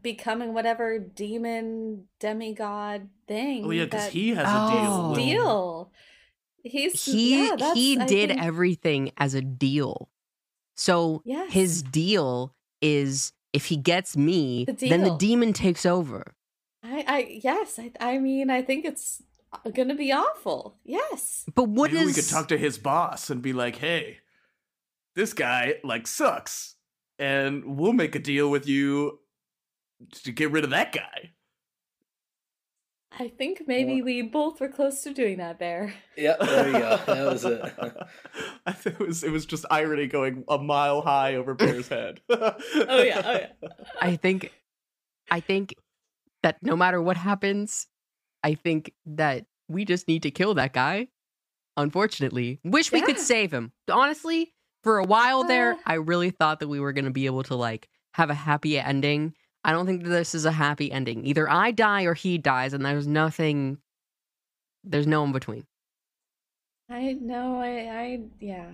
[0.00, 3.64] becoming whatever demon demigod thing.
[3.66, 4.70] Oh yeah, because he has a Oh.
[4.72, 5.08] deal.
[5.10, 5.92] with- deal.
[6.64, 10.08] He's He yeah, he did think- everything as a deal.
[10.76, 11.52] So Yes.
[11.52, 16.34] his deal is if he gets me, The then the demon takes over.
[16.82, 19.22] I, I yes, I, I mean, I think it's
[19.74, 20.78] gonna be awful.
[20.84, 21.44] Yes.
[21.54, 24.20] But what is Maybe we could talk to his boss and be like, "Hey,
[25.14, 26.76] this guy like sucks,
[27.18, 29.20] and we'll make a deal with you
[30.24, 31.32] to get rid of that guy."
[33.18, 35.92] I think maybe we both were close to doing that, Bear.
[36.16, 37.00] Yeah, there you go.
[37.06, 37.60] That was it.
[38.66, 42.20] I think it was it was just irony going a mile high over Bear's head.
[42.30, 43.68] Oh yeah, oh yeah.
[44.00, 44.52] I think
[45.30, 45.74] I think
[46.42, 47.86] that no matter what happens,
[48.42, 51.08] I think that we just need to kill that guy.
[51.76, 53.72] Unfortunately, wish we could save him.
[53.90, 55.76] Honestly, for a while there.
[55.86, 58.78] I really thought that we were going to be able to like have a happy
[58.78, 59.34] ending.
[59.64, 61.24] I don't think that this is a happy ending.
[61.24, 63.78] Either I die or he dies, and there's nothing.
[64.84, 65.64] There's no in between.
[66.90, 67.60] I know.
[67.60, 68.66] I, I yeah.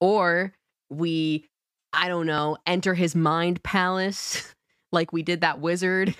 [0.00, 0.54] or
[0.90, 1.46] we
[1.92, 4.54] i don't know enter his mind palace
[4.92, 6.14] like we did that wizard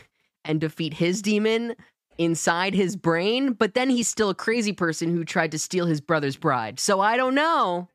[0.44, 1.74] and defeat his demon
[2.18, 6.00] inside his brain but then he's still a crazy person who tried to steal his
[6.00, 7.88] brother's bride so i don't know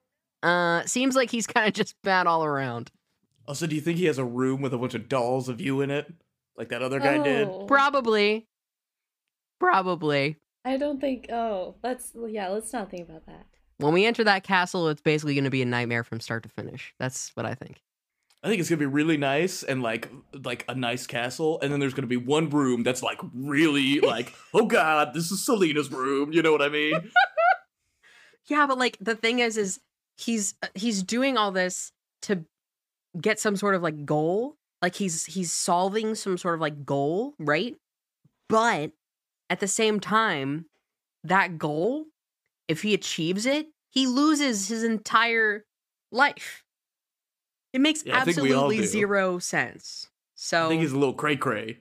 [0.44, 2.92] uh seems like he's kind of just bad all around
[3.48, 5.82] also, do you think he has a room with a bunch of dolls of you
[5.82, 6.12] in it,
[6.58, 7.48] like that other guy did?
[7.48, 8.48] Oh, probably
[9.60, 11.28] probably I don't think.
[11.32, 12.48] Oh, let's yeah.
[12.50, 13.46] Let's not think about that.
[13.78, 16.50] when we enter that castle it's basically going to be a nightmare from start to
[16.50, 17.82] finish that's what i think
[18.44, 20.08] I think it's gonna be really nice and like
[20.44, 24.34] like a nice castle, and then there's gonna be one room that's like really like,
[24.54, 26.32] oh god, this is Selena's room.
[26.32, 27.12] You know what I mean?
[28.48, 29.80] Yeah, but like the thing is, is
[30.18, 31.92] he's uh, he's doing all this
[32.24, 32.46] to
[33.20, 34.58] get some sort of like goal.
[34.82, 37.76] Like he's he's solving some sort of like goal, right?
[38.50, 38.92] But
[39.50, 40.66] at the same time,
[41.24, 42.06] that goal,
[42.68, 45.66] if he achieves it, he loses his entire
[46.12, 46.64] life.
[47.74, 50.10] It makes Yeah, I think we all absolutely zero sense.
[50.36, 51.80] So I think he's a little cray cray.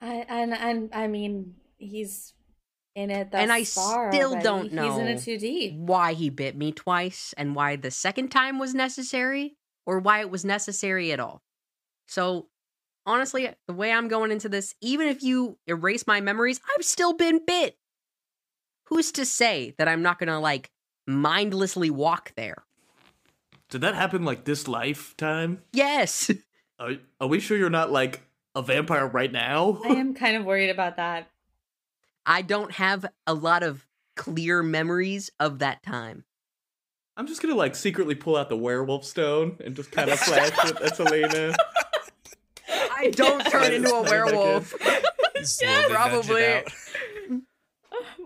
[0.00, 2.34] I and and I mean he's
[2.94, 3.30] in it.
[3.30, 4.44] Thus And I far still already.
[4.44, 5.74] don't know He's in know it too deep.
[5.74, 10.30] why he bit me twice and why the second time was necessary or why it
[10.30, 11.42] was necessary at all.
[12.06, 12.48] So,
[13.06, 17.14] honestly, the way I'm going into this, even if you erase my memories, I've still
[17.14, 17.76] been bit.
[18.86, 20.70] Who's to say that I'm not going to like
[21.06, 22.64] mindlessly walk there?
[23.70, 25.62] Did that happen like this lifetime?
[25.72, 26.30] Yes.
[26.78, 28.22] Are, are we sure you're not like
[28.54, 29.80] a vampire right now?
[29.84, 31.30] I am kind of worried about that.
[32.26, 36.24] I don't have a lot of clear memories of that time.
[37.16, 40.52] I'm just gonna like secretly pull out the werewolf stone and just kind of flash
[40.64, 41.54] it at Selena.
[42.68, 44.74] I don't turn into a werewolf.
[45.42, 46.62] Slowly nudge it probably.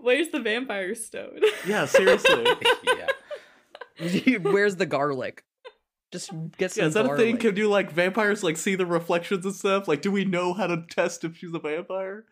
[0.01, 1.41] Where's the vampire stone?
[1.65, 2.45] Yeah, seriously.
[2.85, 4.37] yeah.
[4.37, 5.43] Where's the garlic?
[6.11, 7.37] Just get some Yeah, is that a thing?
[7.37, 9.87] Can do like vampires like see the reflections and stuff?
[9.87, 12.25] Like, do we know how to test if she's a vampire?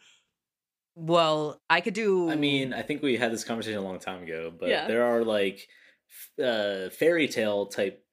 [0.95, 2.29] Well, I could do.
[2.29, 4.87] I mean, I think we had this conversation a long time ago, but Yeah.
[4.87, 5.67] there are like
[6.41, 8.03] uh, fairy tale type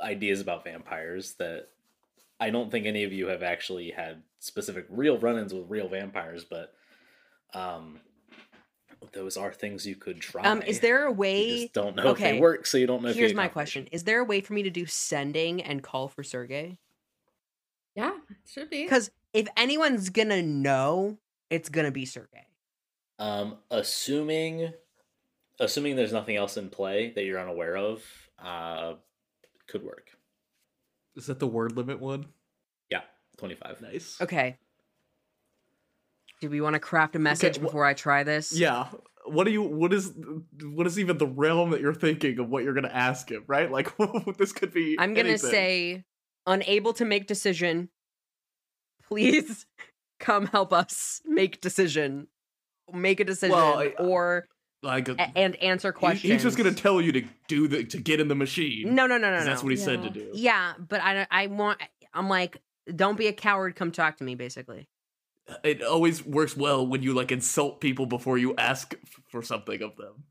[0.00, 1.68] ideas about vampires that
[2.40, 6.44] I don't think any of you have actually had specific real run-ins with real vampires,
[6.44, 6.74] but
[7.54, 8.00] um,
[9.12, 10.42] those are things you could try.
[10.44, 11.48] um, is there a You way?
[11.62, 13.12] just don't know if okay, they work, so you don't know.
[13.12, 16.08] Here's get my question: Is there a way for me to do sending and call
[16.08, 16.78] for Sergey?
[17.94, 18.12] yeah,
[18.46, 18.82] should be.
[18.84, 21.18] Because if anyone's gonna know,
[21.52, 22.46] it's gonna be Sergey.
[23.18, 24.72] Um, assuming,
[25.60, 28.02] assuming there's nothing else in play that you're unaware of,
[28.42, 28.94] uh,
[29.68, 30.08] could work.
[31.14, 32.26] Is that the word limit one?
[32.90, 33.02] Yeah,
[33.36, 33.80] twenty-five.
[33.82, 34.16] Nice.
[34.20, 34.56] Okay.
[36.40, 38.52] Do we want to craft a message wh- before I try this?
[38.52, 38.88] Yeah.
[39.26, 39.62] What do you?
[39.62, 40.12] What is?
[40.62, 43.44] What is even the realm that you're thinking of what you're gonna ask him?
[43.46, 43.70] Right?
[43.70, 43.92] Like
[44.38, 44.96] this could be.
[44.98, 45.50] I'm gonna anything.
[45.50, 46.04] say,
[46.46, 47.90] unable to make decision.
[49.06, 49.66] Please
[50.22, 52.28] come help us make decision.
[52.92, 54.48] Make a decision Well, I- uh, or
[54.82, 56.32] like a- uh, and answer he- questions.
[56.32, 58.94] he's just gonna tell you to do the to get in the machine.
[58.94, 59.50] No, no, no, no, 'cause no.
[59.50, 60.30] That's what he said to do.
[60.34, 61.80] Yeah, but I I want
[62.14, 62.62] I'm like
[62.94, 64.88] don't be a coward, come talk to me basically.
[65.48, 68.94] Uh, it always works well when you like insult people before you ask
[69.30, 70.24] for something of them.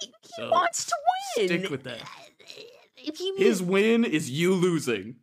[0.00, 0.94] he So, wants to
[1.36, 1.48] win.
[1.48, 2.00] Stick with that.
[2.96, 5.16] If he His win is you losing.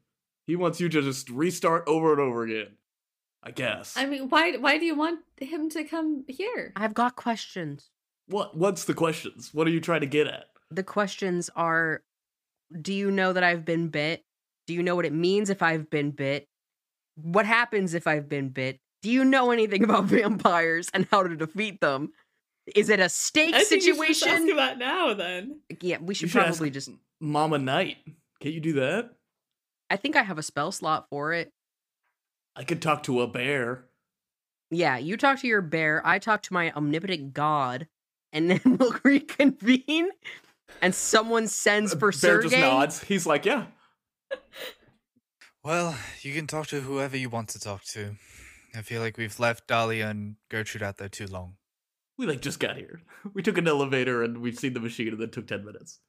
[0.47, 2.77] He wants you to just restart over and over again.
[3.43, 3.95] I guess.
[3.97, 6.73] I mean, why why do you want him to come here?
[6.75, 7.89] I've got questions.
[8.27, 8.55] what?
[8.57, 9.53] What's the questions?
[9.53, 10.45] What are you trying to get at?
[10.69, 12.03] The questions are
[12.81, 14.23] Do you know that I've been bit?
[14.67, 16.47] Do you know what it means if I've been bit?
[17.15, 18.79] What happens if I've been bit?
[19.01, 22.11] Do you know anything about vampires and how to defeat them?
[22.75, 24.51] Is it a stake I think you should ask situation?
[24.51, 25.59] about now then.
[25.81, 26.89] Yeah, we should should probably just.
[27.19, 27.97] Mama Night.
[28.39, 29.09] Can't you do that?
[29.89, 31.51] I think I have a spell slot for it.
[32.55, 33.85] I could talk to a bear.
[34.69, 36.01] Yeah, you talk to your bear.
[36.05, 37.87] I talk to my omnipotent god,
[38.31, 40.09] and then we'll reconvene.
[40.81, 43.03] And someone sends uh, for bear just nods.
[43.03, 43.65] He's like, yeah.
[45.63, 48.15] Well, you can talk to whoever you want to talk to.
[48.75, 51.57] I feel like we've left Dahlia and Gertrude out there too long.
[52.17, 53.01] We like just got here.
[53.33, 55.99] We took an elevator and we've seen the machine and it took ten minutes.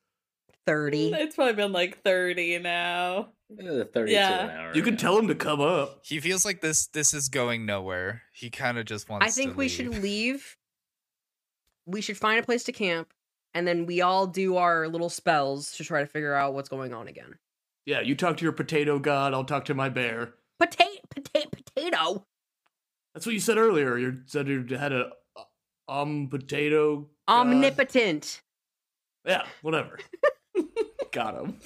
[0.67, 1.13] Thirty.
[1.15, 3.31] It's probably been like thirty now.
[3.53, 4.45] Uh, 32 Yeah.
[4.45, 4.75] an hour.
[4.75, 6.01] You can tell him to come up.
[6.05, 8.23] He feels like this this is going nowhere.
[8.33, 9.29] He kind of just wants to.
[9.29, 9.71] I think to we leave.
[9.73, 10.57] should leave.
[11.87, 13.13] We should find a place to camp,
[13.55, 16.95] and then we all do our little spells to try to figure out what's going
[16.95, 17.35] on again.
[17.85, 19.35] Yeah, you talk to your potato god.
[19.35, 20.35] I'll talk to my bear.
[20.61, 22.27] Potato, potato, potato.
[23.13, 23.99] That's what you said earlier.
[23.99, 25.11] You said you had a
[25.89, 27.09] um potato.
[27.29, 27.41] god.
[27.49, 28.41] Omnipotent.
[29.27, 29.99] Yeah, whatever.
[31.13, 31.59] got him.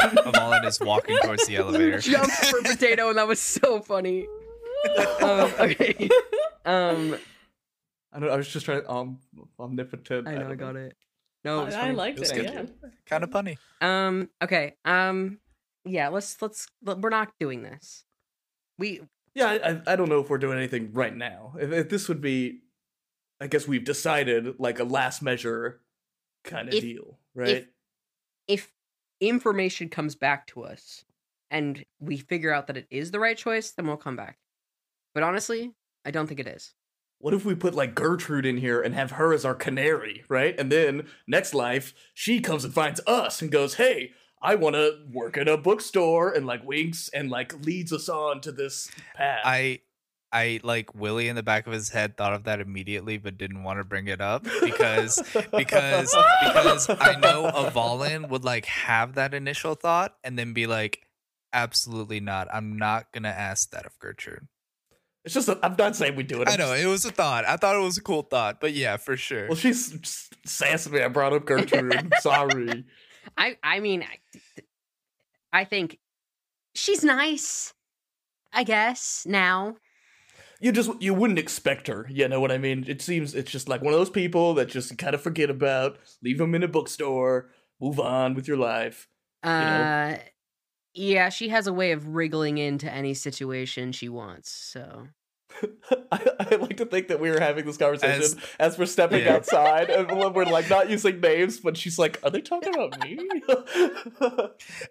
[0.00, 1.98] Avalon is walking towards the elevator.
[1.98, 4.26] Jumped for potato, and that was so funny.
[5.22, 6.08] Um, okay.
[6.64, 7.16] Um,
[8.12, 8.30] I don't.
[8.30, 8.82] I was just trying.
[8.88, 9.18] Um,
[9.58, 10.26] omnipotent.
[10.26, 10.96] I know I don't got it.
[11.44, 12.44] No, it was I, I liked It was it.
[12.44, 12.62] Yeah.
[13.06, 13.58] kind of funny.
[13.80, 14.30] Um.
[14.42, 14.74] Okay.
[14.84, 15.38] Um.
[15.84, 16.08] Yeah.
[16.08, 16.40] Let's.
[16.40, 16.66] Let's.
[16.82, 18.04] We're not doing this.
[18.78, 19.02] We.
[19.34, 21.54] Yeah, I, I- I don't know if we're doing anything right now.
[21.60, 22.60] If, if this would be,
[23.38, 25.82] I guess we've decided like a last measure
[26.42, 27.48] kind of If- deal, right?
[27.48, 27.66] If
[29.20, 31.04] information comes back to us,
[31.50, 34.38] and we figure out that it is the right choice, then we'll come back.
[35.14, 35.72] But honestly,
[36.04, 36.74] I don't think it is.
[37.18, 40.54] what if we put like Gertrude in here and have her as our canary, right?
[40.58, 44.98] And then next life, she comes and finds us and goes, "Hey, I want to
[45.10, 49.40] work in a bookstore," and like winks and like leads us on to this path.
[49.44, 49.80] I
[50.32, 53.62] I like Willie in the back of his head thought of that immediately but didn't
[53.62, 56.14] want to bring it up because because
[56.44, 61.02] because I know Avalon would like have that initial thought and then be like
[61.52, 62.48] absolutely not.
[62.52, 64.48] I'm not going to ask that of Gertrude.
[65.24, 66.48] it's just i I'm not saying we do it.
[66.48, 67.44] I I'm know just- it was a thought.
[67.46, 69.46] I thought it was a cool thought, but yeah, for sure.
[69.48, 71.02] Well, she's s- sassing me.
[71.02, 72.12] I brought up Gertrude.
[72.20, 72.84] Sorry.
[73.38, 73.56] I.
[73.62, 75.98] I mean, I, I think
[76.74, 77.72] she's nice.
[78.52, 79.76] I guess now.
[80.60, 83.68] You just you wouldn't expect her you know what i mean it seems it's just
[83.68, 86.68] like one of those people that just kind of forget about leave them in a
[86.68, 87.50] bookstore
[87.80, 89.08] move on with your life
[89.42, 90.16] Uh.
[90.98, 94.50] Yeah, she has a way of wriggling into any situation she wants.
[94.50, 95.08] So
[96.10, 99.22] I, I like to think that we were having this conversation as, As- we're stepping
[99.22, 99.34] Yeah.
[99.34, 103.18] outside and we're like not using names but she's like are they talking about me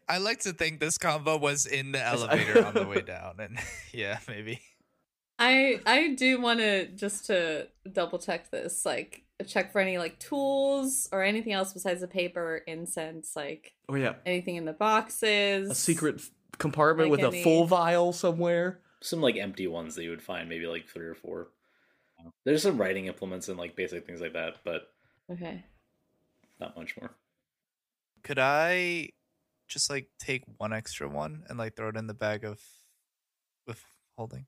[0.07, 3.57] I like to think this combo was in the elevator on the way down and
[3.91, 4.59] yeah, maybe.
[5.40, 10.18] I I do want to just to double check this, like check for any like
[10.20, 15.70] tools or anything else besides the paper, incense, like oh yeah anything in the boxes.
[15.72, 19.96] a secret f- compartment Like with any- a full vial somewhere Some like empty ones
[19.96, 21.50] that you would find, maybe like three or four.
[22.46, 24.88] There's some writing implements and like basic things like that, but
[25.30, 25.64] Okay.
[26.60, 27.12] not much more.
[28.24, 29.10] Could I
[29.68, 32.62] just like take one extra one and like throw it in the bag of
[33.68, 33.84] with
[34.18, 34.46] holding?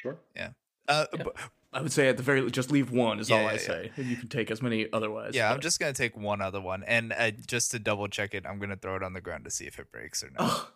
[0.00, 0.18] Sure.
[0.34, 0.50] Yeah.
[0.88, 1.22] Uh, Yeah.
[1.24, 1.30] b-
[1.72, 3.58] i would say at the very just leave one is Yeah, all yeah, i yeah.
[3.58, 6.60] say and you can take as many otherwise yeah, I'm just gonna take one other
[6.60, 9.44] one, and uh, just to double check it, I'm gonna throw it on the ground
[9.44, 10.50] to see if it breaks or not.
[10.50, 10.66] Ugh.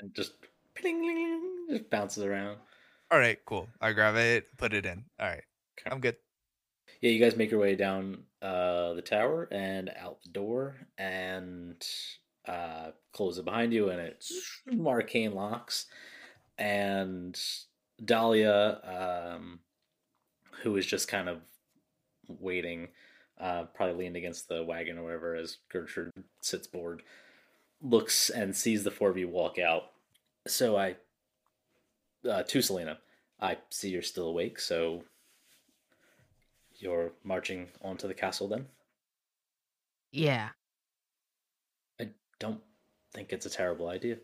[0.00, 0.32] And just
[0.74, 2.58] pling, ling, ling, just bounces around.
[3.10, 3.68] All right, cool.
[3.80, 5.04] I grab it, put it in.
[5.18, 5.44] All right,
[5.80, 5.90] Okay.
[5.94, 6.16] I'm good.
[7.00, 11.82] Yeah, you guys make your way down uh, the tower and out the door and
[12.46, 14.24] uh, close it behind you, and it
[14.84, 15.86] arcane locks.
[16.58, 17.38] And
[18.04, 19.60] Dahlia, um,
[20.62, 21.40] who is just kind of
[22.28, 22.88] waiting,
[23.40, 27.02] uh, probably leaned against the wagon or whatever, as Gertrude sits bored,
[27.80, 29.90] looks and sees the four of you walk out.
[30.46, 30.96] So I,
[32.28, 32.98] uh, to Selena,
[33.40, 35.04] I see you're still awake, so
[36.78, 38.66] you're marching onto the castle then?
[40.12, 40.48] yeah,
[42.00, 42.60] I don't
[43.12, 44.16] think it's a terrible idea.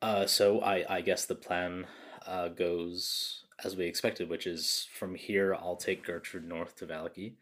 [0.00, 1.86] Uh, so I, I guess the plan
[2.26, 7.34] uh, goes as we expected, which is from here I'll take Gertrude north to Vallaki,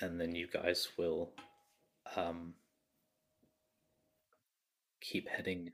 [0.00, 1.32] and then you guys will
[2.16, 2.54] um,
[5.00, 5.70] keep heading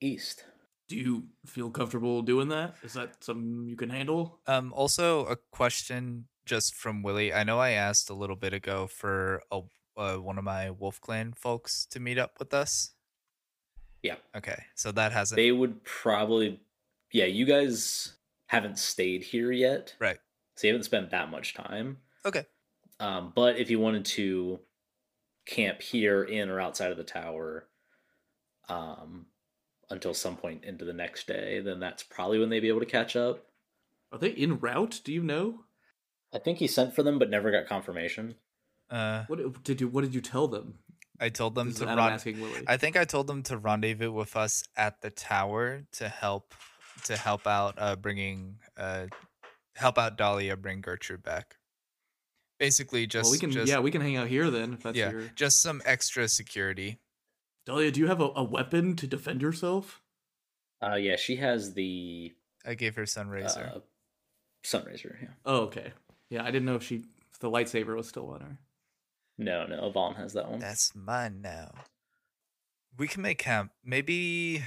[0.00, 0.44] east.
[0.88, 2.74] Do you feel comfortable doing that?
[2.82, 4.40] Is that something you can handle?
[4.46, 7.32] Um, also a question just from Willie.
[7.32, 9.62] I know I asked a little bit ago for a
[9.96, 12.94] uh, one of my Wolf Clan folks to meet up with us.
[14.02, 14.16] Yeah.
[14.36, 16.60] Okay, so that hasn't They would probably,
[17.14, 17.26] yeah.
[17.26, 20.18] You guys haven't stayed here yet, right.
[20.56, 21.98] so you haven't spent that much time.
[22.26, 22.44] Okay.
[23.00, 24.60] Um, but if you wanted to
[25.46, 27.66] camp here, in or outside of the tower,
[28.68, 29.26] um,
[29.90, 32.86] until some point into the next day, then that's probably when they'd be able to
[32.86, 33.46] catch up.
[34.12, 35.00] Are they en route?
[35.04, 35.60] Do you know?
[36.32, 38.34] I think he sent for them, but never got confirmation.
[38.90, 40.78] Uh, What did you What did you tell them?
[41.20, 42.64] I told them This to Adam run.
[42.66, 46.54] I think I told them to rendezvous with us at the tower to help
[47.04, 49.06] to help out uh bringing uh
[49.76, 51.56] help out Dahlia bring Gertrude back.
[52.58, 53.50] Basically just well, we can.
[53.50, 54.74] just, yeah, we can hang out here then.
[54.74, 55.22] If that's yeah, your.
[55.34, 56.98] just some extra security.
[57.66, 60.02] Dahlia, do you have a, a weapon to defend yourself?
[60.82, 62.32] Uh, yeah, she has the
[62.64, 63.76] I gave her Sunraiser.
[63.76, 63.80] uh,
[64.64, 65.16] Sunraiser.
[65.20, 65.28] Yeah.
[65.44, 65.92] Oh, okay.
[66.30, 68.58] Yeah, I didn't know if she if the lightsaber was still on her.
[69.36, 70.60] No, no, Vaughn has that one.
[70.60, 71.72] That's mine now.
[72.96, 73.72] We can make camp.
[73.84, 74.62] Maybe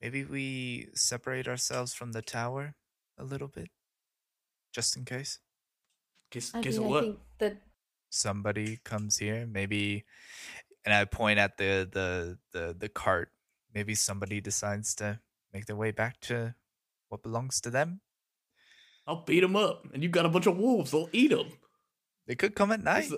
[0.00, 2.74] maybe we separate ourselves from the tower
[3.18, 3.68] a little bit.
[4.72, 5.38] Just in case.
[6.30, 7.04] Case, I case mean, of I what?
[7.04, 7.56] think that
[8.10, 10.04] somebody comes here maybe
[10.84, 13.28] and i point at the the the, the cart
[13.74, 15.20] maybe somebody decides to
[15.52, 16.54] make their way back to
[17.10, 18.00] what belongs to them
[19.06, 20.90] I'll beat them up, and you got a bunch of wolves.
[20.90, 21.48] They'll eat them.
[22.26, 23.10] they could come at night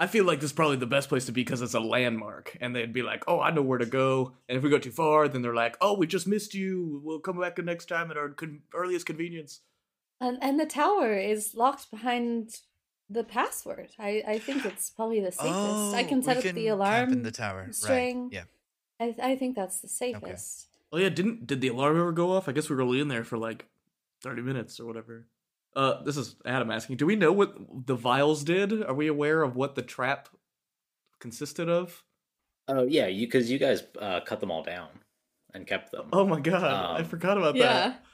[0.00, 2.56] I feel like this is probably the best place to be because it's a landmark,
[2.60, 4.90] and they'd be like, "Oh, I know where to go." And if we go too
[4.90, 7.00] far, then they're like, "Oh, we just missed you.
[7.04, 9.60] We'll come back next time at our con- earliest convenience."
[10.22, 12.60] and and the tower is locked behind
[13.08, 13.90] the password.
[13.98, 15.94] I I think it's probably the safest.
[16.00, 18.22] I Oh, can set we up the camp alarm in the tower string.
[18.24, 18.44] right yeah
[19.00, 20.66] I I think that's the safest.
[20.92, 22.48] Oh yeah, didn't did the alarm ever go off?
[22.48, 23.66] I guess we were only in there for like
[24.22, 25.26] thirty minutes or whatever.
[25.76, 26.96] Uh, this is Adam asking.
[26.96, 27.54] Do we know what
[27.86, 28.82] the vials did?
[28.84, 30.28] Are we aware of what the trap
[31.20, 32.02] consisted of?
[32.68, 34.88] Oh yeah, you because you guys uh, cut them all down
[35.54, 36.08] and kept them.
[36.12, 37.72] Oh my god, I Um, forgot about Yeah.
[37.72, 38.04] that.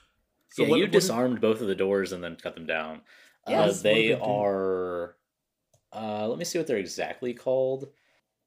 [0.51, 2.67] So yeah, what- you what did- disarmed both of the doors and then cut them
[2.67, 3.03] down.
[3.49, 3.81] Yes.
[3.81, 4.23] Uh, they What did they do?
[4.25, 5.17] are.
[5.93, 7.91] Uh, let me see what they're exactly called.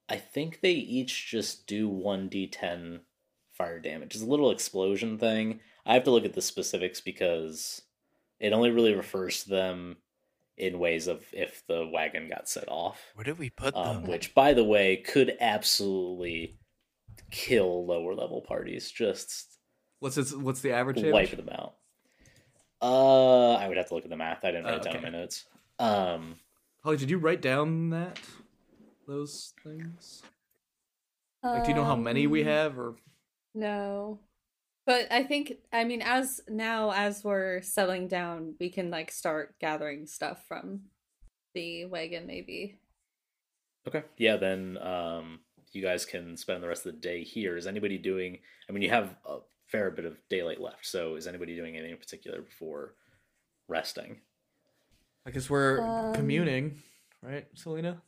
[0.07, 3.01] I think they each just do one d10
[3.51, 4.16] fire damage.
[4.16, 5.60] It's a little explosion thing.
[5.86, 7.82] I have to look at the specifics because
[8.39, 9.97] it only really refers to them
[10.57, 12.99] in ways of if the wagon got set off.
[13.15, 16.57] where did we put Um, them which, by the way, could absolutely
[17.31, 18.91] kill lower level parties.
[18.91, 19.57] Just
[19.99, 21.31] What's its, what's the average wipe damage?
[21.31, 21.75] them out.
[22.81, 24.45] Uh, I would have to look at the math.
[24.45, 25.45] I didn't write Oh, it down in my notes.
[25.79, 26.35] Um,
[26.83, 28.19] Holly, did you write down that
[29.07, 30.23] those things?
[31.43, 32.95] Like, do you know how many we Um, have, or
[33.53, 34.19] No.
[34.89, 39.53] But I think I mean as now as we're settling down, we can like start
[39.59, 40.79] gathering stuff from
[41.53, 42.79] the wagon maybe.
[43.87, 44.35] okay, yeah.
[44.37, 45.41] Then um,
[45.73, 47.55] you guys can spend the rest of the day here.
[47.55, 48.39] Is anybody doing?
[48.67, 49.37] I mean, you have a
[49.67, 50.87] fair bit of daylight left.
[50.87, 52.95] So, is anybody doing anything in particular before
[53.67, 54.19] resting?
[55.27, 56.81] I guess we're Um, communing,
[57.21, 58.01] right, Selena?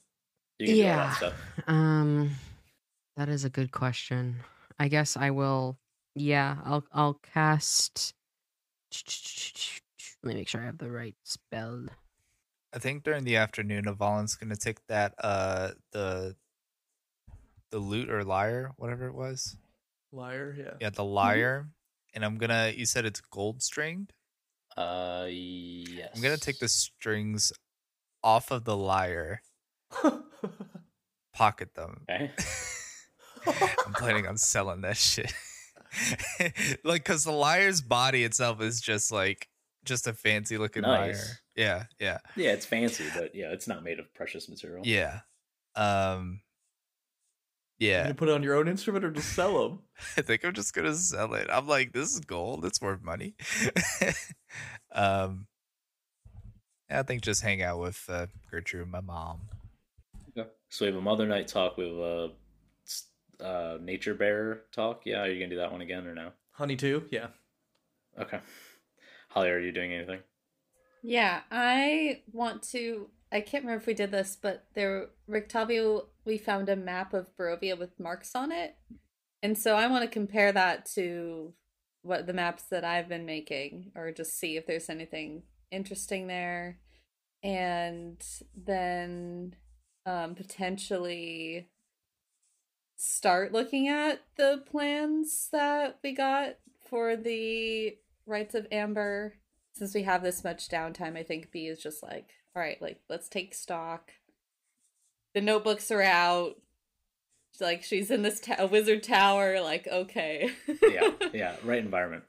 [0.58, 0.98] You can do all Yeah.
[1.10, 1.34] that stuff.
[1.68, 2.32] Um,
[3.18, 4.38] that is a good question.
[4.80, 5.78] I guess I will.
[6.16, 8.14] Yeah, I'll I'll cast.
[10.24, 11.86] Let me make sure I have the right spell.
[12.74, 16.36] i think during the afternoon avalon's gonna take that uh the
[17.70, 19.56] the lute or lyre whatever it was
[20.14, 20.74] Liar, yeah.
[20.80, 21.68] yeah the lyre
[22.14, 24.14] and i'm gonna you said it's gold stringed
[24.78, 26.10] Uh, yes.
[26.16, 27.52] i'm gonna take the strings
[28.24, 29.42] off of the lyre
[31.34, 32.32] pocket them Okay.
[33.86, 35.34] I'm planning on selling that shit.
[36.84, 39.48] like, cause the lyre's body itself is just like
[39.84, 41.18] just a fancy looking Nice.
[41.18, 41.38] lyre.
[41.56, 44.84] Yeah, yeah, Yeah, it's fancy, but yeah, it's not made of precious material.
[44.86, 45.22] yeah.
[45.76, 46.42] Um,
[47.80, 48.08] yeah.
[48.08, 49.80] You put it on your own instrument or just sell them?
[50.18, 51.48] I think I'm just gonna sell it.
[51.52, 52.64] I'm like, this is gold.
[52.66, 53.34] It's worth money.
[54.92, 55.48] um,
[56.90, 59.42] I think just hang out with uh, Gertrude, my mom.
[60.38, 60.48] Okay.
[60.70, 61.78] So we have a Mother Night talk.
[61.78, 61.82] A
[62.26, 62.32] s-
[63.42, 65.02] uh, Nature Bear talk.
[65.06, 66.32] Yeah, are you gonna do that one again or no?
[66.52, 67.28] Honey too, yeah.
[68.20, 68.40] Okay.
[69.30, 70.20] Holly, are you doing anything?
[71.04, 73.10] Yeah, I want to.
[73.32, 77.36] I can't remember if we did this, but there, Rictavio, we found a map of
[77.38, 78.76] Barovia with marks on it,
[79.42, 81.54] and so I want to compare that to
[82.04, 86.80] what the maps that I've been making, or just see if there's anything interesting there.
[87.44, 88.22] and
[88.56, 89.56] then
[90.06, 91.70] um, potentially
[93.04, 96.56] start looking at the plans that we got
[96.90, 99.34] for the rights of amber
[99.74, 103.00] since we have this much downtime i think b is just like all right like
[103.10, 104.12] let's take stock
[105.34, 106.58] the notebooks are out
[107.60, 110.52] like she's in this ta- wizard tower like okay
[110.84, 112.24] yeah, yeah, right environment.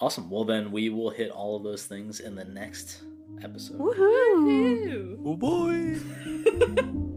[0.00, 0.30] Awesome.
[0.30, 3.02] Well, then we will hit all of those things in the next
[3.42, 3.78] episode.
[3.78, 5.16] Woohoo!
[5.16, 5.22] Woohoo.
[5.24, 7.04] Oh boy.